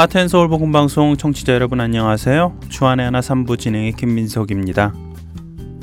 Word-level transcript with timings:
하트앤서울 0.00 0.48
복음방송 0.48 1.18
청취자 1.18 1.52
여러분 1.52 1.78
안녕하세요. 1.78 2.58
주안의 2.70 3.04
하나 3.04 3.20
3부 3.20 3.58
진행의 3.58 3.92
김민석입니다. 3.92 4.94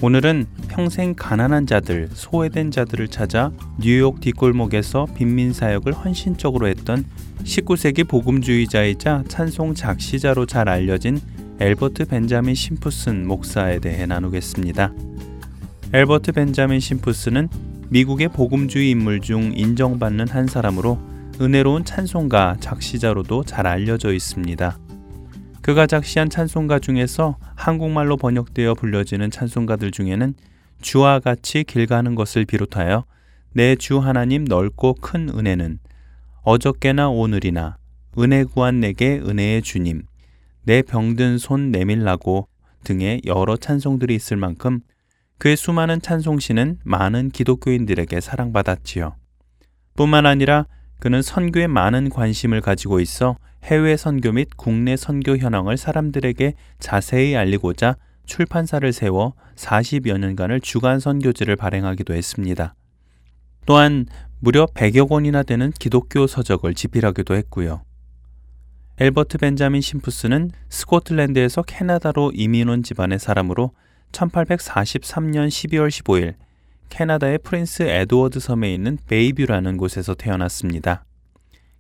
오늘은 0.02 0.48
평생 0.68 1.14
가난한 1.14 1.68
자들, 1.68 2.10
소외된 2.14 2.72
자들을 2.72 3.10
찾아 3.10 3.52
뉴욕 3.78 4.20
뒷골목에서 4.20 5.06
빈민 5.16 5.54
사역을 5.54 5.94
헌신적으로 5.94 6.68
했던 6.68 7.06
19세기 7.44 8.08
복음주의자이자 8.08 9.26
찬송 9.28 9.76
작시자로 9.76 10.48
잘 10.48 10.68
알려진 10.68 11.20
엘버트 11.60 12.06
벤자민 12.06 12.56
심푸슨 12.56 13.28
목사에 13.28 13.78
대해 13.78 14.08
나누겠습니다. 14.08 14.94
엘버트 15.94 16.32
벤자민 16.32 16.80
심푸스는 16.80 17.50
미국의 17.90 18.30
복음주의 18.30 18.90
인물 18.90 19.20
중 19.22 19.54
인정받는 19.56 20.28
한 20.30 20.48
사람으로 20.48 21.17
은혜로운 21.40 21.86
찬송가 21.86 22.58
작시자로도 22.60 23.44
잘 23.44 23.68
알려져 23.68 24.12
있습니다. 24.12 24.80
그가 25.62 25.86
작시한 25.86 26.30
찬송가 26.30 26.80
중에서 26.80 27.38
한국말로 27.56 28.18
번역되어 28.18 28.74
불려지는 28.74 29.30
찬송가들 29.30 29.92
중에는 29.92 30.34
주와 30.82 31.20
같이 31.20 31.64
길 31.64 31.86
가는 31.86 32.16
것을 32.16 32.46
비롯하여 32.46 33.06
내 33.54 33.76
주 33.76 34.00
하나님 34.00 34.46
넓고 34.46 34.96
큰 34.96 35.30
은혜는 35.30 35.80
어저께나 36.42 37.10
오늘이나 37.10 37.78
은혜 38.18 38.44
구한 38.44 38.80
내게 38.80 39.20
은혜의 39.20 39.62
주님 39.62 40.04
내 40.64 40.82
병든 40.82 41.38
손 41.38 41.72
내밀라고 41.72 42.48
등의 42.84 43.22
여러 43.26 43.58
찬송들이 43.58 44.16
있을 44.16 44.38
만큼 44.38 44.80
그의 45.38 45.56
수많은 45.56 46.02
찬송시는 46.02 46.80
많은 46.84 47.30
기독교인들에게 47.30 48.22
사랑받았지요. 48.22 49.16
뿐만 49.96 50.26
아니라 50.26 50.66
그는 51.00 51.22
선교에 51.22 51.68
많은 51.68 52.10
관심을 52.10 52.62
가지고 52.62 53.00
있어 53.00 53.38
해외 53.64 53.98
선교 53.98 54.32
및 54.32 54.50
국내 54.56 54.96
선교 54.96 55.38
현황을 55.38 55.78
사람들에게 55.78 56.54
자세히 56.80 57.36
알리고자 57.36 57.96
출판사를 58.26 58.92
세워 58.94 59.34
40여 59.56 60.18
년간을 60.18 60.62
주간 60.62 61.00
선교지를 61.00 61.56
발행하기도 61.56 62.14
했습니다. 62.14 62.76
또한 63.66 64.06
무려 64.40 64.66
100여 64.68 65.10
권이나 65.10 65.44
되는 65.44 65.72
기독교 65.72 66.28
서적을 66.28 66.74
집필하기도 66.74 67.36
했고요. 67.36 67.82
엘버트 69.00 69.38
벤자민 69.38 69.82
심푸스는 69.82 70.52
스코틀랜드에서 70.70 71.62
캐나다로 71.62 72.32
이민 72.34 72.70
온 72.70 72.84
집안의 72.84 73.20
사람으로 73.20 73.72
1843년 74.12 75.48
12월 75.50 75.90
15일 75.90 76.36
캐나다의 76.90 77.40
프린스 77.40 77.84
에드워드 77.84 78.40
섬에 78.40 78.74
있는 78.74 78.98
베이뷰라는 79.08 79.78
곳에서 79.78 80.14
태어났습니다. 80.16 81.04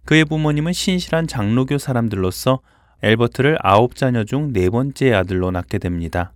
그의 0.05 0.25
부모님은 0.25 0.73
신실한 0.73 1.27
장로교 1.27 1.77
사람들로서 1.77 2.59
엘버트를 3.03 3.57
아홉 3.61 3.95
자녀 3.95 4.23
중 4.23 4.53
네 4.53 4.69
번째 4.69 5.13
아들로 5.13 5.51
낳게 5.51 5.77
됩니다. 5.77 6.33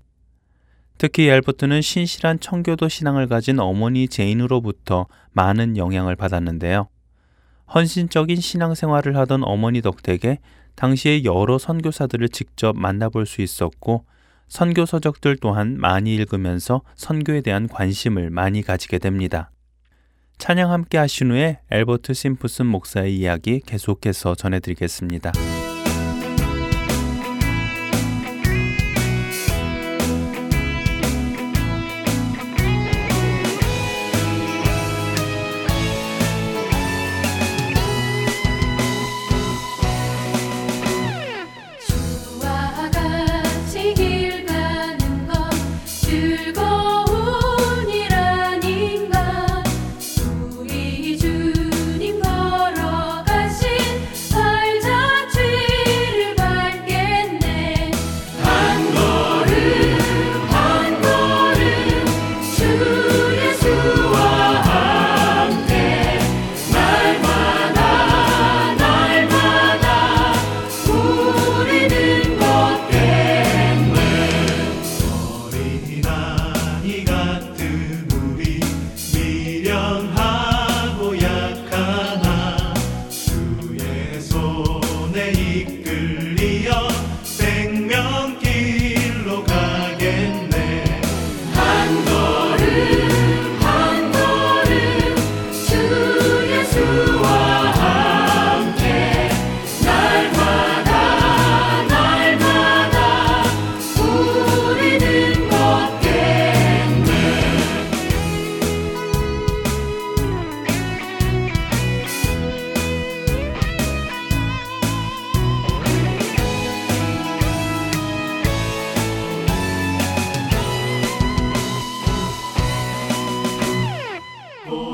특히 0.98 1.28
엘버트는 1.30 1.82
신실한 1.82 2.40
청교도 2.40 2.88
신앙을 2.88 3.28
가진 3.28 3.60
어머니 3.60 4.08
제인으로부터 4.08 5.08
많은 5.32 5.78
영향을 5.78 6.16
받았는데요. 6.16 6.88
헌신적인 7.74 8.36
신앙생활을 8.36 9.16
하던 9.18 9.44
어머니 9.44 9.82
덕택에 9.82 10.40
당시의 10.76 11.26
여러 11.26 11.58
선교사들을 11.58 12.30
직접 12.30 12.78
만나볼 12.78 13.26
수 13.26 13.42
있었고 13.42 14.06
선교 14.52 14.86
서적들 14.86 15.38
또한 15.38 15.78
많이 15.78 16.14
읽으면서 16.14 16.82
선교에 16.96 17.40
대한 17.40 17.70
관심을 17.70 18.32
많이 18.32 18.62
가지게 18.62 19.00
됩니다. 19.00 19.50
찬양 20.40 20.70
함께 20.70 20.98
하신 20.98 21.32
후에 21.32 21.62
엘버트 21.72 22.14
심프슨 22.14 22.66
목사의 22.66 23.16
이야기 23.16 23.62
계속해서 23.62 24.36
전해드리겠습니다. 24.36 25.32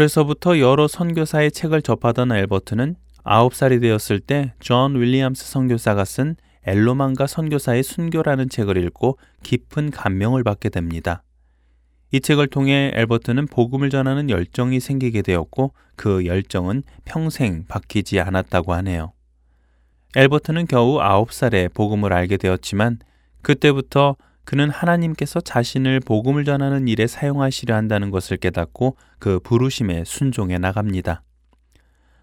어려서부터 0.00 0.58
여러 0.60 0.88
선교사의 0.88 1.52
책을 1.52 1.82
접하던 1.82 2.32
엘버트는 2.32 2.96
9살이 3.22 3.82
되었을 3.82 4.20
때 4.20 4.54
존 4.58 4.98
윌리엄스 4.98 5.44
선교사가 5.44 6.06
쓴 6.06 6.36
엘로만가 6.64 7.26
선교사의 7.26 7.82
순교라는 7.82 8.48
책을 8.48 8.78
읽고 8.78 9.18
깊은 9.42 9.90
감명을 9.90 10.42
받게 10.42 10.70
됩니다. 10.70 11.22
이 12.12 12.20
책을 12.20 12.46
통해 12.46 12.92
엘버트는 12.94 13.48
복음을 13.48 13.90
전하는 13.90 14.30
열정이 14.30 14.80
생기게 14.80 15.20
되었고 15.20 15.74
그 15.96 16.24
열정은 16.24 16.82
평생 17.04 17.66
바뀌지 17.68 18.20
않았다고 18.20 18.72
하네요. 18.72 19.12
엘버트는 20.16 20.66
겨우 20.66 20.98
9살에 20.98 21.74
복음을 21.74 22.14
알게 22.14 22.38
되었지만 22.38 23.00
그때부터 23.42 24.16
그는 24.44 24.70
하나님께서 24.70 25.40
자신을 25.40 26.00
복음을 26.00 26.44
전하는 26.44 26.88
일에 26.88 27.06
사용하시려 27.06 27.74
한다는 27.74 28.10
것을 28.10 28.36
깨닫고 28.36 28.96
그 29.18 29.38
부르심에 29.40 30.04
순종해 30.04 30.58
나갑니다. 30.58 31.22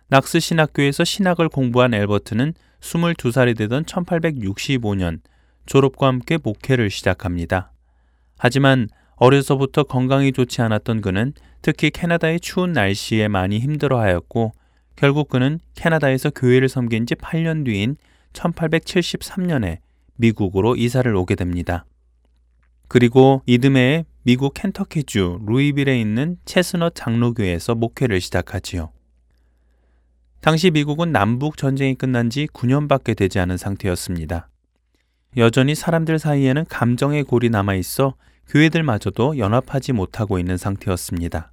낙스 0.10 0.40
신학교에서 0.40 1.04
신학을 1.04 1.50
공부한 1.50 1.94
엘버트는 1.94 2.54
22살이 2.80 3.58
되던 3.58 3.84
1865년 3.84 5.20
졸업과 5.66 6.08
함께 6.08 6.38
목회를 6.42 6.90
시작합니다. 6.90 7.72
하지만 8.38 8.88
어려서부터 9.16 9.84
건강이 9.84 10.32
좋지 10.32 10.62
않았던 10.62 11.02
그는 11.02 11.34
특히 11.62 11.90
캐나다의 11.90 12.40
추운 12.40 12.72
날씨에 12.72 13.28
많이 13.28 13.60
힘들어하였고 13.60 14.54
결국 14.96 15.30
그는 15.30 15.60
캐나다에서 15.76 16.30
교회를 16.30 16.70
섬긴 16.70 17.06
지 17.06 17.16
8년 17.16 17.66
뒤인 17.66 17.98
1873년에 18.34 19.80
미국으로 20.16 20.76
이사를 20.76 21.14
오게 21.16 21.36
됩니다. 21.36 21.86
그리고 22.88 23.42
이듬해에 23.46 24.06
미국 24.24 24.54
켄터키주 24.54 25.40
루이빌에 25.46 26.00
있는 26.00 26.38
체스넛 26.46 26.96
장로교에서 26.96 27.76
목회를 27.76 28.20
시작하지요. 28.22 28.92
당시 30.42 30.72
미국은 30.72 31.12
남북 31.12 31.58
전쟁이 31.58 31.96
끝난 31.96 32.30
지 32.30 32.48
9년밖에 32.48 33.16
되지 33.16 33.40
않은 33.40 33.58
상태였습니다. 33.58 34.50
여전히 35.36 35.76
사람들 35.76 36.20
사이에는 36.20 36.66
감정의 36.70 37.24
골이 37.24 37.50
남아 37.50 37.76
있어 37.76 38.16
교회들마저도 38.48 39.38
연합하지 39.38 39.94
못하고 39.94 40.40
있는 40.40 40.58
상태였습니다. 40.58 41.52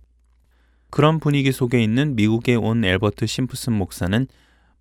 그런 0.90 1.18
분위기 1.18 1.50
속에 1.50 1.82
있는 1.82 2.14
미국에 2.14 2.54
온 2.54 2.84
엘버트 2.84 3.26
심프슨 3.26 3.72
목사는 3.72 4.28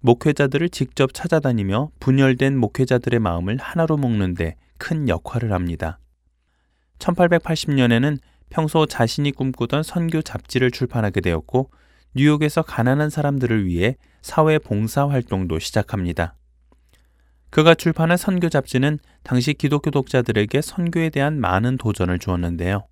목회자들을 0.02 0.70
직접 0.70 1.14
찾아다니며 1.14 1.90
분열된 2.00 2.58
목회자들의 2.58 3.20
마음을 3.20 3.58
하나로 3.58 3.98
묶는데 3.98 4.56
큰 4.78 5.10
역할을 5.10 5.52
합니다. 5.54 5.98
1880년에는 7.04 8.18
평소 8.50 8.86
자신이 8.86 9.32
꿈꾸던 9.32 9.84
선교 9.84 10.22
잡지를 10.22 10.72
출판하게 10.72 11.22
되었고 11.22 11.72
뉴욕에서 12.16 12.62
가난한 12.62 13.10
사람들을 13.10 13.66
위해 13.66 13.98
사회 14.22 14.60
봉사 14.60 15.08
활동도 15.08 15.60
시작합니다. 15.60 16.36
그가 17.50 17.76
출판한 17.76 18.18
선교 18.18 18.50
잡지는 18.50 19.00
당시 19.24 19.54
기독교 19.54 19.92
독자들에게 19.92 20.62
선교에 20.62 21.10
대한 21.10 21.40
많은 21.40 21.78
도전을 21.78 22.20
주었는데요. 22.20 22.88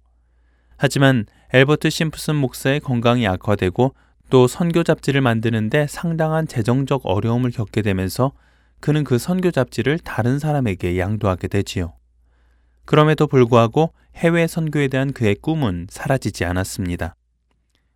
하지만 0.78 1.26
엘버트 1.54 1.90
심프슨 1.90 2.36
목사의 2.36 2.80
건강이 2.80 3.28
악화되고 3.28 3.94
또 4.30 4.48
선교 4.48 4.84
잡지를 4.84 5.22
만드는데 5.22 5.88
상당한 5.88 6.48
재정적 6.48 7.02
어려움을 7.06 7.52
겪게 7.52 7.82
되면서 7.82 8.32
그는 8.80 9.04
그 9.04 9.18
선교 9.18 9.52
잡지를 9.52 10.00
다른 10.00 10.40
사람에게 10.40 10.98
양도하게 10.98 11.48
되지요. 11.48 11.94
그럼에도 12.92 13.26
불구하고 13.26 13.94
해외 14.18 14.48
선교에 14.48 14.90
대한 14.90 15.14
그의 15.14 15.36
꿈은 15.36 15.88
사라지지 15.90 16.44
않았습니다. 16.44 17.16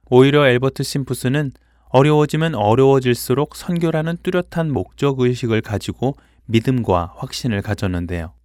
오히려 0.09 0.47
엘버트 0.47 0.83
심프스는 0.83 1.51
어려워지면 1.89 2.55
어려워질수록 2.55 3.57
선교라는 3.57 4.15
뚜렷한 4.23 4.71
목적 4.71 5.19
의식을 5.19 5.59
가지고 5.59 6.15
믿음과 6.45 7.15
확신을 7.17 7.61
가졌는데요. 7.61 8.35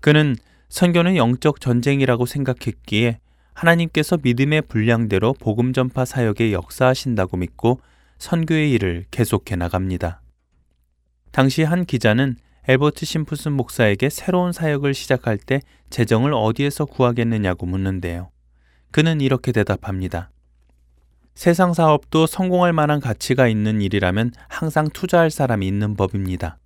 그는 0.00 0.36
선교는 0.68 1.16
영적 1.16 1.62
전쟁이라고 1.62 2.26
생각했기에 2.26 3.20
하나님께서 3.54 4.18
믿음의 4.22 4.64
분량대로 4.68 5.32
복음 5.40 5.72
전파 5.72 6.04
사역에 6.04 6.52
역사하신다고 6.52 7.38
믿고 7.38 7.80
선교의 8.18 8.72
일을 8.72 9.06
계속해 9.10 9.56
나갑니다. 9.56 10.20
당시 11.30 11.62
한 11.62 11.86
기자는 11.86 12.36
엘버트 12.68 13.04
심프슨 13.04 13.52
목사에게 13.52 14.08
새로운 14.08 14.52
사역을 14.52 14.94
시작할 14.94 15.36
때 15.36 15.60
재정을 15.90 16.32
어디에서 16.32 16.84
구하겠느냐고 16.84 17.66
묻는데요. 17.66 18.30
그는 18.92 19.20
이렇게 19.20 19.50
대답합니다. 19.50 20.30
세상 21.34 21.72
사업도 21.74 22.26
성공할 22.26 22.72
만한 22.72 23.00
가치가 23.00 23.48
있는 23.48 23.80
일이라면 23.80 24.32
항상 24.48 24.88
투자할 24.88 25.30
사람이 25.30 25.66
있는 25.66 25.96
법입니다. 25.96 26.58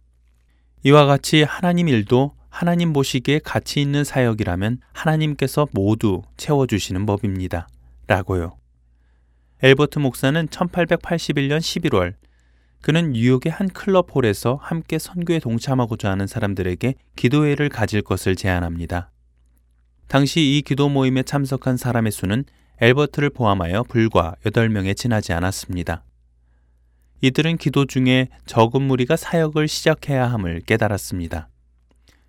이와 0.82 1.06
같이 1.06 1.44
하나님 1.44 1.88
일도 1.88 2.32
하나님 2.50 2.92
보시기에 2.92 3.40
가치 3.44 3.80
있는 3.80 4.04
사역이라면 4.04 4.80
하나님께서 4.92 5.66
모두 5.72 6.22
채워주시는 6.36 7.06
법입니다. 7.06 7.68
라고요. 8.06 8.56
엘버트 9.62 9.98
목사는 9.98 10.46
1881년 10.48 11.58
11월 11.58 12.14
그는 12.86 13.10
뉴욕의 13.10 13.50
한 13.50 13.68
클럽 13.68 14.14
홀에서 14.14 14.60
함께 14.62 15.00
선교에 15.00 15.40
동참하고자 15.40 16.08
하는 16.08 16.28
사람들에게 16.28 16.94
기도회를 17.16 17.68
가질 17.68 18.00
것을 18.00 18.36
제안합니다. 18.36 19.10
당시 20.06 20.40
이 20.40 20.62
기도 20.62 20.88
모임에 20.88 21.24
참석한 21.24 21.76
사람의 21.76 22.12
수는 22.12 22.44
엘버트를 22.80 23.30
포함하여 23.30 23.82
불과 23.88 24.36
8명에 24.44 24.96
지나지 24.96 25.32
않았습니다. 25.32 26.04
이들은 27.22 27.56
기도 27.56 27.86
중에 27.86 28.28
적은 28.46 28.82
무리가 28.82 29.16
사역을 29.16 29.66
시작해야 29.66 30.30
함을 30.30 30.60
깨달았습니다. 30.60 31.48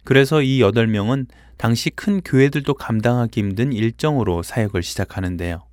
그래서 0.06 0.42
이 0.42 0.62
8명은 0.62 1.28
당시 1.58 1.92
큰 1.92 2.20
교회들도 2.22 2.74
감당하기 2.74 3.40
힘든 3.40 3.74
일정으로 3.74 4.42
사역을 4.42 4.82
시작하는데요. 4.82 5.68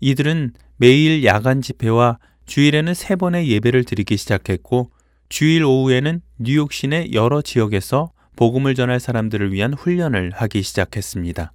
이들은 0.00 0.52
매일 0.76 1.24
야간 1.24 1.62
집회와 1.62 2.18
주일에는 2.46 2.94
세 2.94 3.16
번의 3.16 3.48
예배를 3.48 3.84
드리기 3.84 4.16
시작했고 4.16 4.90
주일 5.28 5.64
오후에는 5.64 6.20
뉴욕 6.38 6.72
시내 6.72 7.08
여러 7.12 7.40
지역에서 7.40 8.12
복음을 8.36 8.74
전할 8.74 9.00
사람들을 9.00 9.52
위한 9.52 9.72
훈련을 9.74 10.32
하기 10.34 10.62
시작했습니다. 10.62 11.52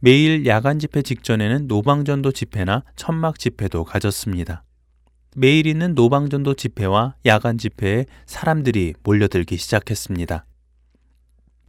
매일 0.00 0.46
야간 0.46 0.78
집회 0.78 1.02
직전에는 1.02 1.66
노방전도 1.68 2.32
집회나 2.32 2.84
천막 2.96 3.38
집회도 3.38 3.84
가졌습니다. 3.84 4.62
매일 5.34 5.66
있는 5.66 5.94
노방전도 5.94 6.54
집회와 6.54 7.16
야간 7.26 7.58
집회에 7.58 8.06
사람들이 8.24 8.94
몰려들기 9.02 9.56
시작했습니다. 9.56 10.46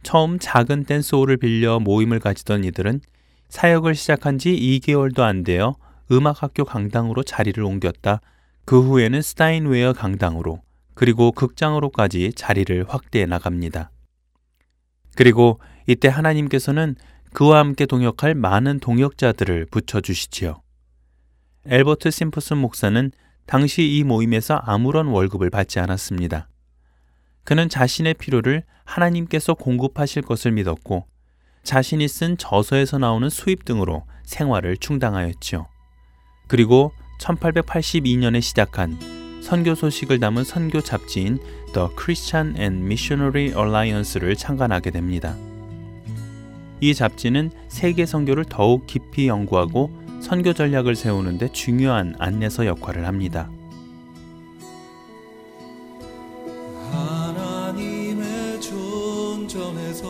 처음 0.02 0.38
작은 0.38 0.84
댄스홀을 0.84 1.36
빌려 1.36 1.78
모임을 1.78 2.20
가지던 2.20 2.64
이들은 2.64 3.00
사역을 3.48 3.94
시작한 3.94 4.38
지 4.38 4.54
2개월도 4.54 5.20
안 5.20 5.42
되어 5.42 5.76
음악학교 6.10 6.64
강당으로 6.64 7.22
자리를 7.22 7.62
옮겼다. 7.62 8.20
그 8.64 8.82
후에는 8.82 9.22
스타인웨어 9.22 9.92
강당으로 9.92 10.62
그리고 10.94 11.32
극장으로까지 11.32 12.32
자리를 12.34 12.84
확대해 12.88 13.26
나갑니다. 13.26 13.90
그리고 15.16 15.60
이때 15.86 16.08
하나님께서는 16.08 16.96
그와 17.32 17.58
함께 17.58 17.86
동역할 17.86 18.34
많은 18.34 18.80
동역자들을 18.80 19.66
붙여주시지요. 19.70 20.60
엘버트 21.66 22.10
심프슨 22.10 22.58
목사는 22.58 23.10
당시 23.46 23.96
이 23.96 24.04
모임에서 24.04 24.56
아무런 24.56 25.06
월급을 25.06 25.50
받지 25.50 25.78
않았습니다. 25.80 26.48
그는 27.44 27.68
자신의 27.68 28.14
필요를 28.14 28.62
하나님께서 28.84 29.54
공급하실 29.54 30.22
것을 30.22 30.52
믿었고 30.52 31.06
자신이 31.62 32.08
쓴 32.08 32.36
저서에서 32.36 32.98
나오는 32.98 33.28
수입 33.28 33.64
등으로 33.64 34.04
생활을 34.24 34.76
충당하였지요. 34.76 35.66
그리고 36.48 36.92
1882년에 37.18 38.40
시작한 38.40 38.98
선교 39.42 39.74
소식을 39.74 40.18
담은 40.18 40.44
선교 40.44 40.80
잡지인 40.80 41.38
The 41.72 41.88
Christian 41.98 42.56
and 42.58 42.84
Missionary 42.84 43.48
Alliance를 43.48 44.34
창간하게 44.36 44.90
됩니다. 44.90 45.36
이 46.80 46.94
잡지는 46.94 47.50
세계 47.68 48.06
선교를 48.06 48.44
더욱 48.46 48.86
깊이 48.86 49.28
연구하고 49.28 49.90
선교 50.20 50.52
전략을 50.52 50.96
세우는데 50.96 51.52
중요한 51.52 52.14
안내서 52.18 52.66
역할을 52.66 53.06
합니다. 53.06 53.50
하나님의 56.90 58.60
존전에서 58.60 60.08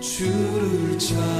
주를 0.00 0.98
찬 0.98 1.37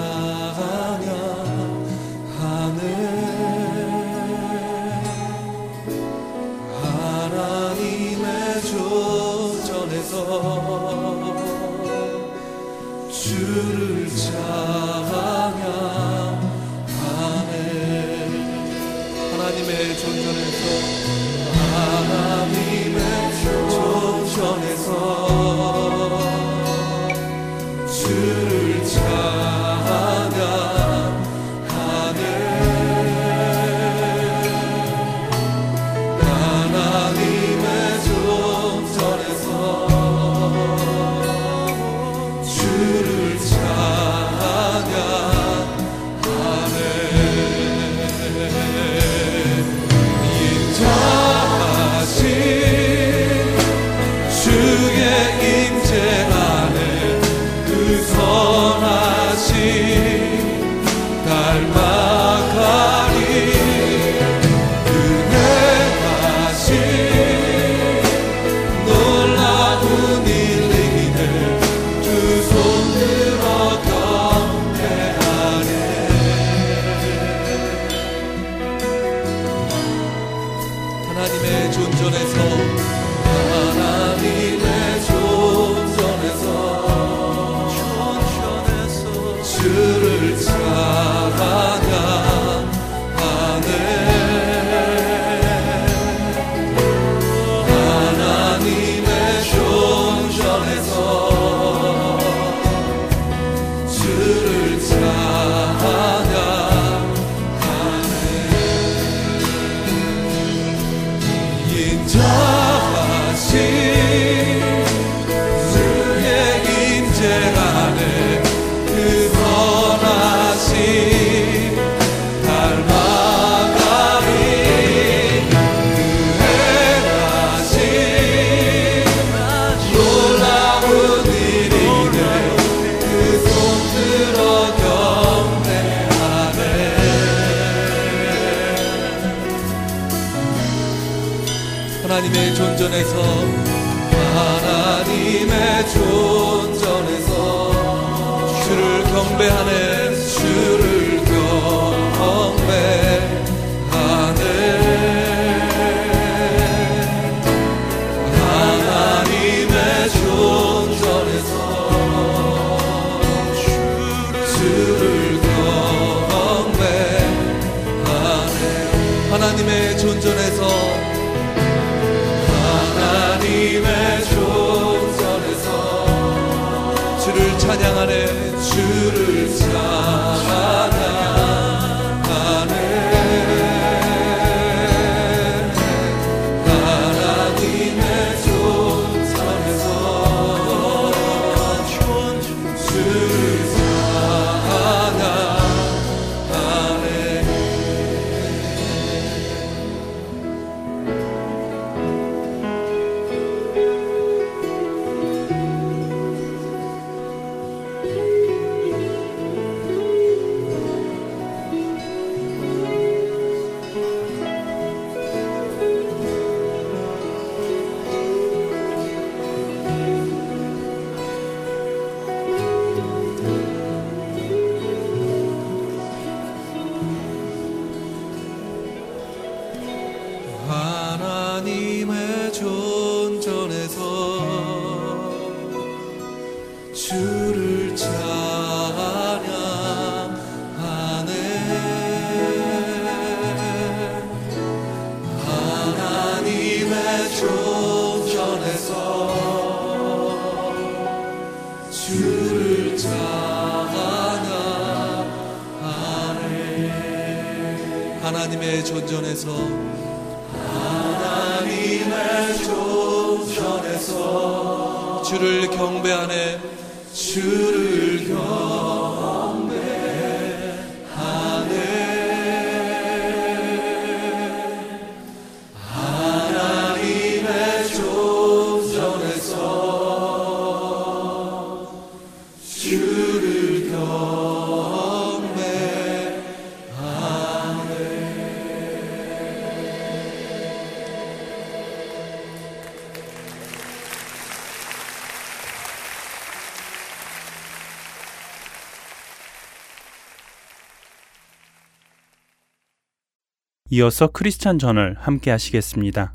이어서 303.98 304.28
크리스찬 304.28 304.78
전을 304.78 305.16
함께 305.18 305.50
하시겠습니다. 305.50 306.32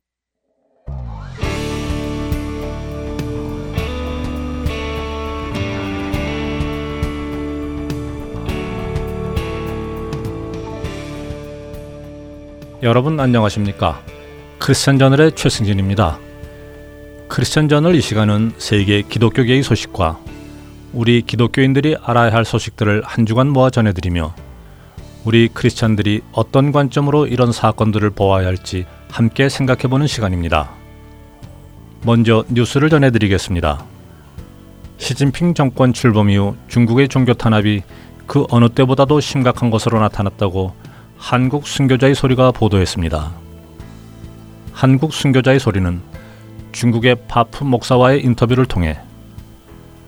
여러분 12.82 13.17
안녕하십니까? 13.17 14.01
크리스천 14.60 15.00
저널의 15.00 15.32
최승진입니다. 15.32 16.20
크리스천 17.29 17.70
저널 17.70 17.96
이 17.96 18.01
시간은 18.01 18.55
세계 18.58 19.03
기독교계의 19.03 19.63
소식과 19.63 20.20
우리 20.91 21.22
기독교인들이 21.22 21.96
알아야 22.03 22.34
할 22.34 22.43
소식들을 22.43 23.03
한 23.05 23.25
주간 23.25 23.48
모아 23.48 23.70
전해드리며 23.70 24.43
우리 25.25 25.48
크리스찬들이 25.48 26.22
어떤 26.34 26.72
관점으로 26.72 27.27
이런 27.27 27.51
사건들을 27.51 28.10
보아야 28.10 28.46
할지 28.46 28.86
함께 29.10 29.48
생각해 29.48 29.84
보는 29.84 30.06
시간입니다. 30.08 30.72
먼저 32.06 32.44
뉴스를 32.50 32.89
전해드리겠습니다. 32.89 33.86
시진핑 34.98 35.53
정권 35.53 35.94
출범 35.94 36.30
이후 36.30 36.56
중국의 36.68 37.08
종교 37.08 37.34
탄압이 37.34 37.84
그 38.27 38.46
어느 38.50 38.68
때보다도 38.70 39.22
심각한 39.22 39.70
것으로 39.70 40.00
나타났다고 40.00 40.74
한국 41.18 41.68
순교자의 41.68 42.15
소리가 42.15 42.51
보도했습니다. 42.51 43.32
한국 44.74 45.13
순교자의 45.13 45.60
소리는 45.60 46.01
중국의 46.74 47.15
파프 47.27 47.63
목사와의 47.63 48.24
인터뷰를 48.24 48.65
통해 48.65 49.00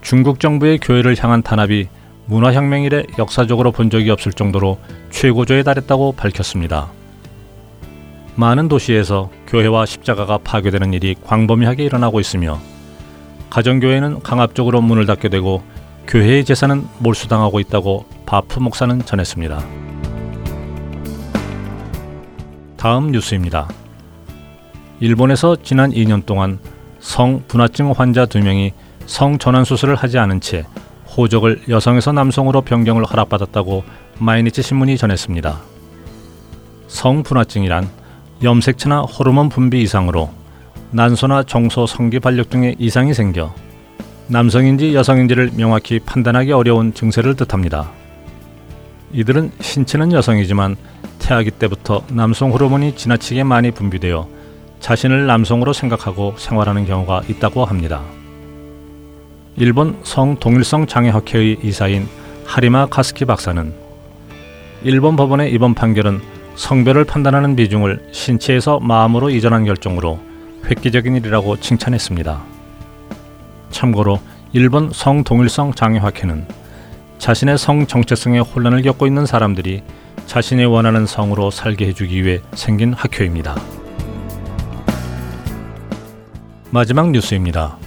중국 0.01 0.39
정부의 0.39 0.79
교회를 0.79 1.15
향한 1.17 1.41
탄압이 1.41 1.87
문화혁명 2.27 2.83
이래 2.83 3.03
역사적으로 3.19 3.71
본 3.71 3.89
적이 3.89 4.11
없을 4.11 4.33
정도로 4.33 4.79
최고조에 5.11 5.63
달했다고 5.63 6.13
밝혔습니다. 6.13 6.89
많은 8.35 8.67
도시에서 8.67 9.29
교회와 9.47 9.85
십자가가 9.85 10.39
파괴되는 10.39 10.93
일이 10.93 11.15
광범위하게 11.23 11.83
일어나고 11.83 12.19
있으며 12.19 12.59
가정교회는 13.49 14.21
강압적으로 14.21 14.81
문을 14.81 15.05
닫게 15.05 15.29
되고 15.29 15.63
교회의 16.07 16.43
재산은 16.43 16.85
몰수당하고 16.99 17.59
있다고 17.59 18.05
바프 18.25 18.59
목사는 18.59 19.05
전했습니다. 19.05 19.63
다음 22.75 23.11
뉴스입니다. 23.11 23.69
일본에서 24.99 25.55
지난 25.63 25.91
2년 25.91 26.25
동안 26.25 26.59
성분화증 26.99 27.91
환자 27.91 28.25
2명이 28.25 28.71
성전환 29.05 29.63
수술을 29.63 29.95
하지 29.95 30.17
않은 30.17 30.41
채 30.41 30.65
호적을 31.17 31.61
여성에서 31.69 32.11
남성으로 32.11 32.61
변경을 32.61 33.05
허락받았다고 33.05 33.83
마이니치 34.19 34.61
신문이 34.61 34.97
전했습니다. 34.97 35.59
성분화증이란 36.87 37.89
염색체나 38.43 39.01
호르몬 39.01 39.49
분비 39.49 39.81
이상으로 39.81 40.29
난소나 40.91 41.43
정소 41.43 41.87
성기 41.87 42.19
발력 42.19 42.49
등의 42.49 42.75
이상이 42.79 43.13
생겨 43.13 43.53
남성인지 44.27 44.95
여성인지를 44.95 45.51
명확히 45.55 45.99
판단하기 45.99 46.51
어려운 46.51 46.93
증세를 46.93 47.35
뜻합니다. 47.35 47.91
이들은 49.13 49.51
신체는 49.61 50.11
여성이지만 50.11 50.75
태아기 51.19 51.51
때부터 51.51 52.03
남성 52.09 52.51
호르몬이 52.51 52.95
지나치게 52.95 53.43
많이 53.43 53.71
분비되어 53.71 54.27
자신을 54.79 55.25
남성으로 55.27 55.73
생각하고 55.73 56.35
생활하는 56.37 56.85
경우가 56.85 57.23
있다고 57.27 57.65
합니다. 57.65 58.03
일본 59.57 59.97
성동일성 60.03 60.85
장애학회의 60.85 61.59
이사인 61.63 62.09
하리마 62.45 62.87
카스키 62.87 63.23
박사는 63.23 63.73
일본 64.83 65.15
법원의 65.15 65.53
이번 65.53 65.73
판결은 65.73 66.19
성별을 66.55 67.05
판단하는 67.05 67.55
비중을 67.55 68.09
신체에서 68.11 68.81
마음으로 68.81 69.29
이전한 69.29 69.63
결정으로 69.63 70.19
획기적인 70.65 71.15
일이라고 71.15 71.57
칭찬했습니다. 71.61 72.43
참고로 73.69 74.19
일본 74.51 74.91
성동일성 74.91 75.73
장애학회는 75.73 76.45
자신의 77.17 77.57
성 77.57 77.87
정체성에 77.87 78.39
혼란을 78.39 78.81
겪고 78.81 79.07
있는 79.07 79.25
사람들이 79.25 79.83
자신이 80.25 80.65
원하는 80.65 81.05
성으로 81.05 81.49
살게 81.49 81.87
해주기 81.87 82.25
위해 82.25 82.41
생긴 82.55 82.91
학교입니다. 82.91 83.55
마지막 86.71 87.11
뉴스입니다. 87.11 87.84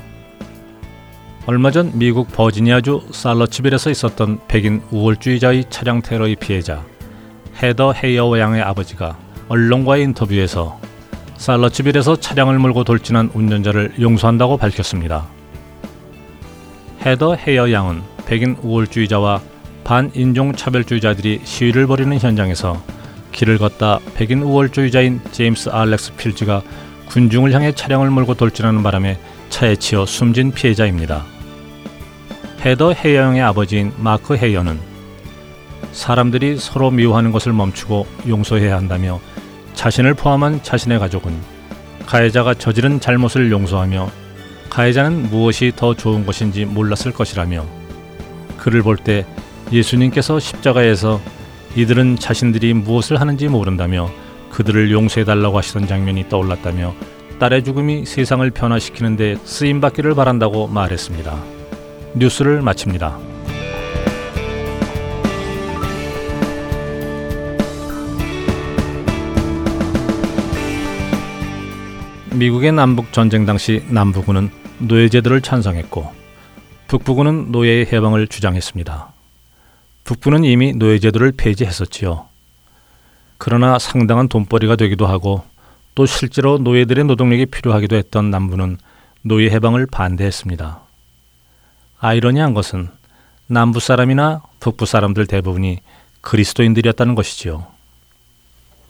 얼마 1.51 1.71
전 1.71 1.93
미국 1.95 2.31
버지니아주 2.31 3.07
살러치빌에서 3.11 3.89
있었던 3.89 4.41
백인 4.49 4.83
우월주의자의 4.91 5.65
차량 5.71 6.03
테러의 6.03 6.37
피해자 6.37 6.85
헤더 7.63 7.95
헤이어 7.95 8.39
양의 8.39 8.61
아버지가 8.61 9.17
언론과의 9.49 10.03
인터뷰에서 10.03 10.79
살러치빌에서 11.39 12.17
차량을 12.17 12.59
몰고 12.59 12.85
돌진한 12.85 13.31
운전자를 13.33 13.95
용서한다고 13.99 14.59
밝혔습니다. 14.59 15.27
헤더 17.07 17.37
헤이어 17.37 17.73
양은 17.73 18.03
백인 18.27 18.59
우월주의자와 18.61 19.41
반인종 19.85 20.53
차별주의자들이 20.53 21.41
시위를 21.45 21.87
벌이는 21.87 22.19
현장에서 22.19 22.79
길을 23.33 23.57
걷다 23.57 24.01
백인 24.15 24.43
우월주의자인 24.43 25.23
제임스 25.33 25.71
알렉스 25.71 26.17
필즈가 26.17 26.61
군중을 27.09 27.55
향해 27.55 27.73
차량을 27.73 28.11
몰고 28.11 28.35
돌진하는 28.35 28.83
바람에 28.83 29.19
차에 29.49 29.77
치여 29.77 30.05
숨진 30.05 30.53
피해자입니다. 30.53 31.38
헤더 32.65 32.93
헤이어의 32.93 33.41
아버지인 33.41 33.93
마크 33.99 34.37
헤이어는 34.37 34.79
사람들이 35.93 36.57
서로 36.59 36.91
미워하는 36.91 37.31
것을 37.33 37.53
멈추고 37.53 38.07
용서해야 38.29 38.77
한다며 38.77 39.21
자신을 39.75 40.15
포함한 40.15 40.63
자신의 40.63 40.99
가족은 40.99 41.33
가해자가 42.07 42.55
저지른 42.55 43.01
잘못을 43.01 43.51
용서하며 43.51 44.11
가해자는 44.71 45.31
무엇이 45.31 45.73
더 45.75 45.95
좋은 45.95 46.27
것인지 46.27 46.65
몰랐을 46.65 47.13
것이라며 47.13 47.65
그를 48.59 48.83
볼 48.83 48.97
때 48.97 49.25
예수님께서 49.71 50.41
십자가에서 50.41 51.21
이들은 51.77 52.17
자신들이 52.17 52.75
무엇을 52.75 53.21
하는지 53.21 53.49
모른다며 53.49 54.11
그들을 54.51 54.91
용서해달라고 54.91 55.59
하시던 55.59 55.87
장면이 55.87 56.29
떠올랐다며 56.29 56.95
딸의 57.39 57.63
죽음이 57.65 58.05
세상을 58.05 58.51
변화시키는데 58.51 59.37
쓰임받기를 59.45 60.15
바란다고 60.15 60.67
말했습니다. 60.67 61.58
뉴스를 62.19 62.63
마칩니다. 62.63 63.19
미국의 72.33 72.73
남북 72.73 73.13
전쟁 73.13 73.47
당시 73.47 73.85
남부군은 73.89 74.51
노예 74.79 75.09
제도를 75.09 75.41
찬성했고 75.41 76.13
북부군은 76.87 77.51
노예의 77.51 77.87
해방을 77.93 78.29
주장했습니다. 78.29 79.13
북부는 80.05 80.45
이미 80.45 80.73
노예 80.73 80.99
제도를 80.99 81.33
폐지했었지요. 81.37 82.27
그러나 83.39 83.79
상당한 83.79 84.29
돈벌이가 84.29 84.77
되기도 84.77 85.07
하고 85.07 85.43
또 85.95 86.07
실제로 86.07 86.59
노예들의 86.59 87.05
노동력이 87.05 87.47
필요하기도 87.47 87.97
했던 87.97 88.31
남부는 88.31 88.79
노예 89.23 89.51
해방을 89.51 89.87
반대했습니다. 89.87 90.88
아이러니한 92.01 92.55
것은 92.55 92.89
남부 93.47 93.81
사람이나 93.81 94.43
북부 94.61 94.87
사람들 94.87 95.27
대부분이 95.27 95.79
그리스도인들이었다는 96.21 97.15
것이지요. 97.15 97.67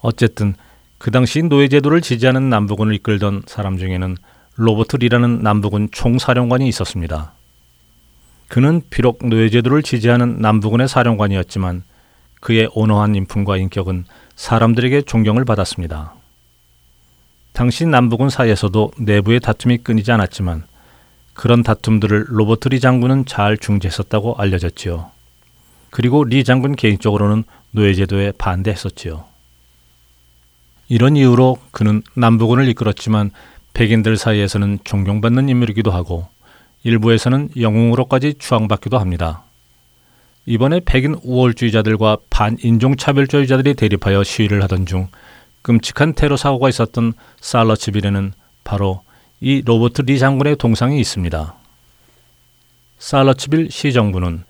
어쨌든 0.01 0.55
그 0.99 1.11
당시 1.11 1.43
노예 1.43 1.69
제도를 1.69 2.01
지지하는 2.01 2.51
남부군을 2.51 2.95
이끌던 2.95 3.43
사람 3.47 3.79
중에는 3.79 4.17
로버트 4.57 4.97
리라는 4.97 5.43
남부군 5.43 5.89
총사령관이 5.93 6.69
있었습니다. 6.69 7.33
그는 8.49 8.83
비록 8.91 9.21
노예 9.27 9.49
제도를 9.49 9.83
지지하는 9.83 10.39
남부군의 10.41 10.89
사령관이었지만 10.89 11.85
그의 12.41 12.69
온화한 12.73 13.15
인품과 13.15 13.57
인격은 13.59 14.05
사람들에게 14.37 15.03
존경을 15.03 15.45
받았습니다. 15.45 16.15
당시 17.53 17.87
남부군 17.87 18.31
사이에서도 18.31 18.93
내부의 18.99 19.41
다툼이 19.41 19.79
끊이지 19.79 20.11
않았지만 20.13 20.65
그런 21.39 21.63
다툼들을 21.63 22.25
로버트 22.31 22.67
리 22.67 22.81
장군은 22.81 23.25
잘 23.25 23.57
중재했었다고 23.57 24.35
알려졌지요. 24.39 25.09
그리고 25.91 26.25
리 26.25 26.43
장군 26.43 26.75
개인적으로는 26.75 27.45
노예제도에 27.71 28.33
반대했었지요. 28.39 29.25
이런 30.89 31.15
이유로 31.15 31.59
그는 31.71 32.03
남부군을 32.17 32.67
이끌었지만 32.71 33.31
백인들 33.73 34.17
사이에서는 34.17 34.81
존경받는 34.83 35.49
인물이기도 35.49 35.93
하고 35.93 36.27
일부에서는 36.83 37.51
영웅으로까지 37.57 38.35
추앙받기도 38.41 38.99
합니다. 38.99 39.45
이번에 40.45 40.81
백인 40.85 41.15
우월주의자들과 41.23 42.17
반인종차별주의자들이 42.31 43.75
대립하여 43.75 44.25
시위를 44.25 44.61
하던 44.65 44.87
중 44.87 45.07
끔찍한 45.63 46.15
테러 46.15 46.37
사고가 46.37 46.69
있었던 46.69 47.13
살러치빌에는 47.41 48.33
바로 48.65 49.03
이 49.41 49.63
로버트 49.65 50.03
리 50.03 50.19
장군의 50.19 50.57
동상이 50.57 51.01
있습니다. 51.01 51.55
살러치빌 52.99 53.71
시정부는 53.71 54.45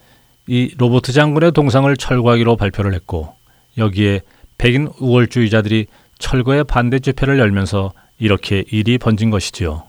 이 0.47 0.75
로버트 0.79 1.13
장군의 1.13 1.53
동상을 1.53 1.95
철거하기로 1.97 2.57
발표를 2.57 2.95
했고 2.95 3.35
여기에 3.77 4.23
백인 4.57 4.89
우월주의자들이 4.99 5.87
철거의 6.19 6.65
반대 6.65 6.99
집회를 6.99 7.39
열면서 7.39 7.93
이렇게 8.19 8.65
일이 8.71 8.99
번진 8.99 9.31
것이지요. 9.31 9.85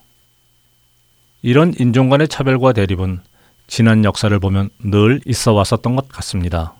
이런 1.42 1.74
인종 1.80 2.10
간의 2.10 2.28
차별과 2.28 2.74
대립은 2.74 3.22
지난 3.68 4.04
역사를 4.04 4.38
보면 4.38 4.70
늘 4.84 5.22
있어 5.26 5.54
왔었던 5.54 5.96
것 5.96 6.10
같습니다. 6.10 6.74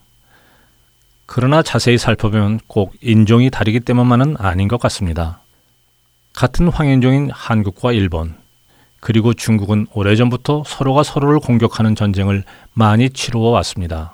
그러나 1.26 1.62
자세히 1.62 1.98
살펴보면 1.98 2.60
꼭 2.68 2.94
인종이 3.02 3.50
다르기 3.50 3.80
때문만은 3.80 4.36
아닌 4.38 4.68
것 4.68 4.80
같습니다. 4.80 5.42
같은 6.40 6.70
황인종인 6.70 7.30
한국과 7.34 7.92
일본, 7.92 8.34
그리고 9.02 9.34
중국은 9.34 9.88
오래전부터 9.92 10.64
서로가 10.66 11.04
서로를 11.04 11.42
공격하는 11.42 11.96
전쟁을 11.96 12.46
많이 12.72 13.10
치루어 13.10 13.50
왔습니다. 13.50 14.14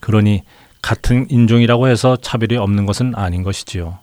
그러니 0.00 0.40
같은 0.80 1.26
인종이라고 1.28 1.88
해서 1.88 2.16
차별이 2.16 2.56
없는 2.56 2.86
것은 2.86 3.14
아닌 3.14 3.42
것이지요. 3.42 3.98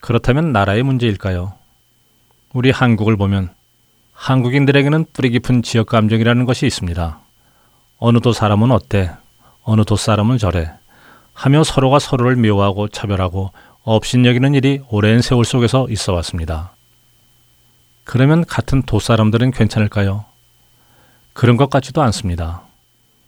그렇다면 0.00 0.52
나라의 0.52 0.84
문제일까요? 0.84 1.52
우리 2.54 2.70
한국을 2.70 3.18
보면 3.18 3.50
한국인들에게는 4.14 5.04
뿌리 5.12 5.28
깊은 5.28 5.60
지역 5.60 5.88
감정이라는 5.88 6.46
것이 6.46 6.64
있습니다. 6.64 7.20
어느 7.98 8.20
도 8.20 8.32
사람은 8.32 8.70
어때? 8.70 9.10
어느 9.64 9.84
도 9.84 9.96
사람은 9.96 10.38
저래? 10.38 10.72
하며 11.34 11.62
서로가 11.62 11.98
서로를 11.98 12.36
미워하고 12.36 12.88
차별하고 12.88 13.52
업신여기는 13.88 14.54
일이 14.54 14.80
오랜 14.88 15.22
세월 15.22 15.44
속에서 15.44 15.86
있어 15.90 16.12
왔습니다. 16.14 16.72
그러면 18.02 18.44
같은 18.44 18.82
도 18.82 18.98
사람들은 18.98 19.52
괜찮을까요? 19.52 20.24
그런 21.32 21.56
것 21.56 21.70
같지도 21.70 22.02
않습니다. 22.02 22.62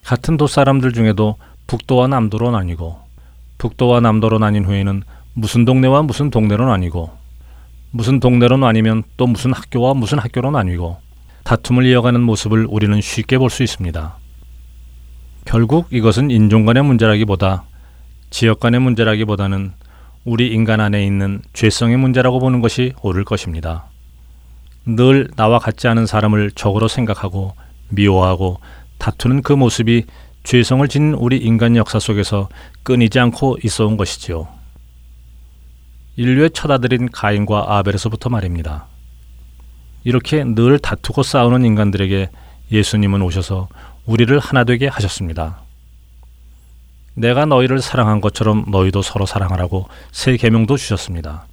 같은 0.05 0.37
도 0.37 0.49
사람들 0.49 0.92
중에도 0.92 1.37
북도와 1.68 2.09
남도로 2.09 2.51
나뉘고 2.51 2.99
북도와 3.59 4.01
남도로 4.01 4.40
나뉜 4.40 4.64
후에는 4.64 5.05
무슨 5.35 5.64
동네와 5.64 6.03
무슨 6.03 6.29
동네로 6.29 6.66
나뉘고 6.66 7.16
무슨 7.92 8.18
동네로 8.18 8.57
나뉘면 8.57 9.05
또 9.16 9.29
무슨 9.29 9.53
학교와 9.53 9.94
무슨 9.94 10.18
학교로 10.18 10.51
나뉘고 10.51 11.01
다툼을 11.44 11.87
이어가는 11.87 12.21
모습을 12.21 12.66
우리는 12.68 13.01
쉽게 13.01 13.38
볼 13.38 13.49
수 13.51 13.62
있습니다. 13.62 14.16
결국 15.44 15.87
이것은 15.92 16.33
인종 16.33 16.66
간의 16.66 16.83
문제라기보다 16.83 17.62
지역 18.31 18.59
간의 18.59 18.81
문제라기보다는 18.81 19.73
우리 20.29 20.49
인간 20.49 20.79
안에 20.79 21.07
있는 21.07 21.41
죄성의 21.55 21.97
문제라고 21.97 22.38
보는 22.38 22.61
것이 22.61 22.93
옳을 23.01 23.25
것입니다. 23.25 23.87
늘 24.85 25.27
나와 25.37 25.59
같지 25.59 25.88
않은 25.88 26.05
사람을 26.05 26.51
적으로 26.51 26.87
생각하고 26.87 27.55
미워하고 27.88 28.61
다투는 28.99 29.41
그 29.41 29.55
모습이 29.55 30.05
죄성을 30.45 30.87
지닌 30.88 31.14
우리 31.14 31.38
인간 31.38 31.77
역사 31.77 31.99
속에서 31.99 32.51
끊이지 32.83 33.19
않고 33.19 33.57
있어 33.64 33.87
온 33.87 33.97
것이지요. 33.97 34.49
인류의 36.17 36.51
첫 36.53 36.71
아들인 36.71 37.11
가인과 37.11 37.79
아벨에서부터 37.79 38.29
말입니다. 38.29 38.87
이렇게 40.05 40.45
늘 40.45 40.79
다투고 40.79 41.23
싸우는 41.23 41.64
인간들에게 41.64 42.29
예수님은 42.71 43.23
오셔서 43.23 43.69
우리를 44.05 44.38
하나 44.38 44.64
되게 44.64 44.88
하셨습니다. 44.88 45.62
내가 47.19 47.47
너희를 47.47 47.81
사랑한 47.81 48.21
것처럼 48.21 48.67
너희도 48.69 49.03
서로 49.03 49.27
사랑하라고 49.27 49.89
새 50.13 50.37
계명도 50.37 50.77
주셨습니다. 50.77 51.47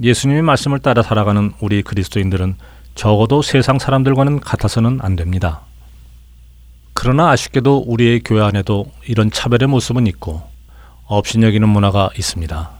예수님의 0.00 0.42
말씀을 0.42 0.78
따라 0.78 1.02
살아가는 1.02 1.52
우리 1.60 1.82
그리스도인들은 1.82 2.54
적어도 2.94 3.42
세상 3.42 3.80
사람들과는 3.80 4.38
같아서는 4.40 5.00
안 5.02 5.16
됩니다. 5.16 5.62
그러나 6.92 7.30
아쉽게도 7.30 7.84
우리의 7.86 8.20
교회 8.24 8.42
안에도 8.42 8.86
이런 9.08 9.30
차별의 9.30 9.68
모습은 9.68 10.06
있고 10.06 10.42
업신여기는 11.06 11.68
문화가 11.68 12.10
있습니다. 12.16 12.70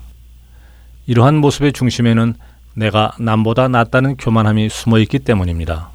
이러한 1.06 1.36
모습의 1.36 1.72
중심에는 1.72 2.34
내가 2.74 3.12
남보다 3.18 3.66
낫다는 3.66 4.16
교만함이 4.16 4.68
숨어 4.68 4.98
있기 5.00 5.18
때문입니다. 5.18 5.90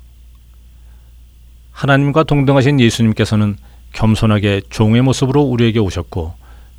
하나님과 1.71 2.23
동등하신 2.23 2.81
예수님께서는 2.81 3.55
겸손하게 3.93 4.61
종의 4.69 5.01
모습으로 5.01 5.41
우리에게 5.41 5.79
오셨고 5.79 6.33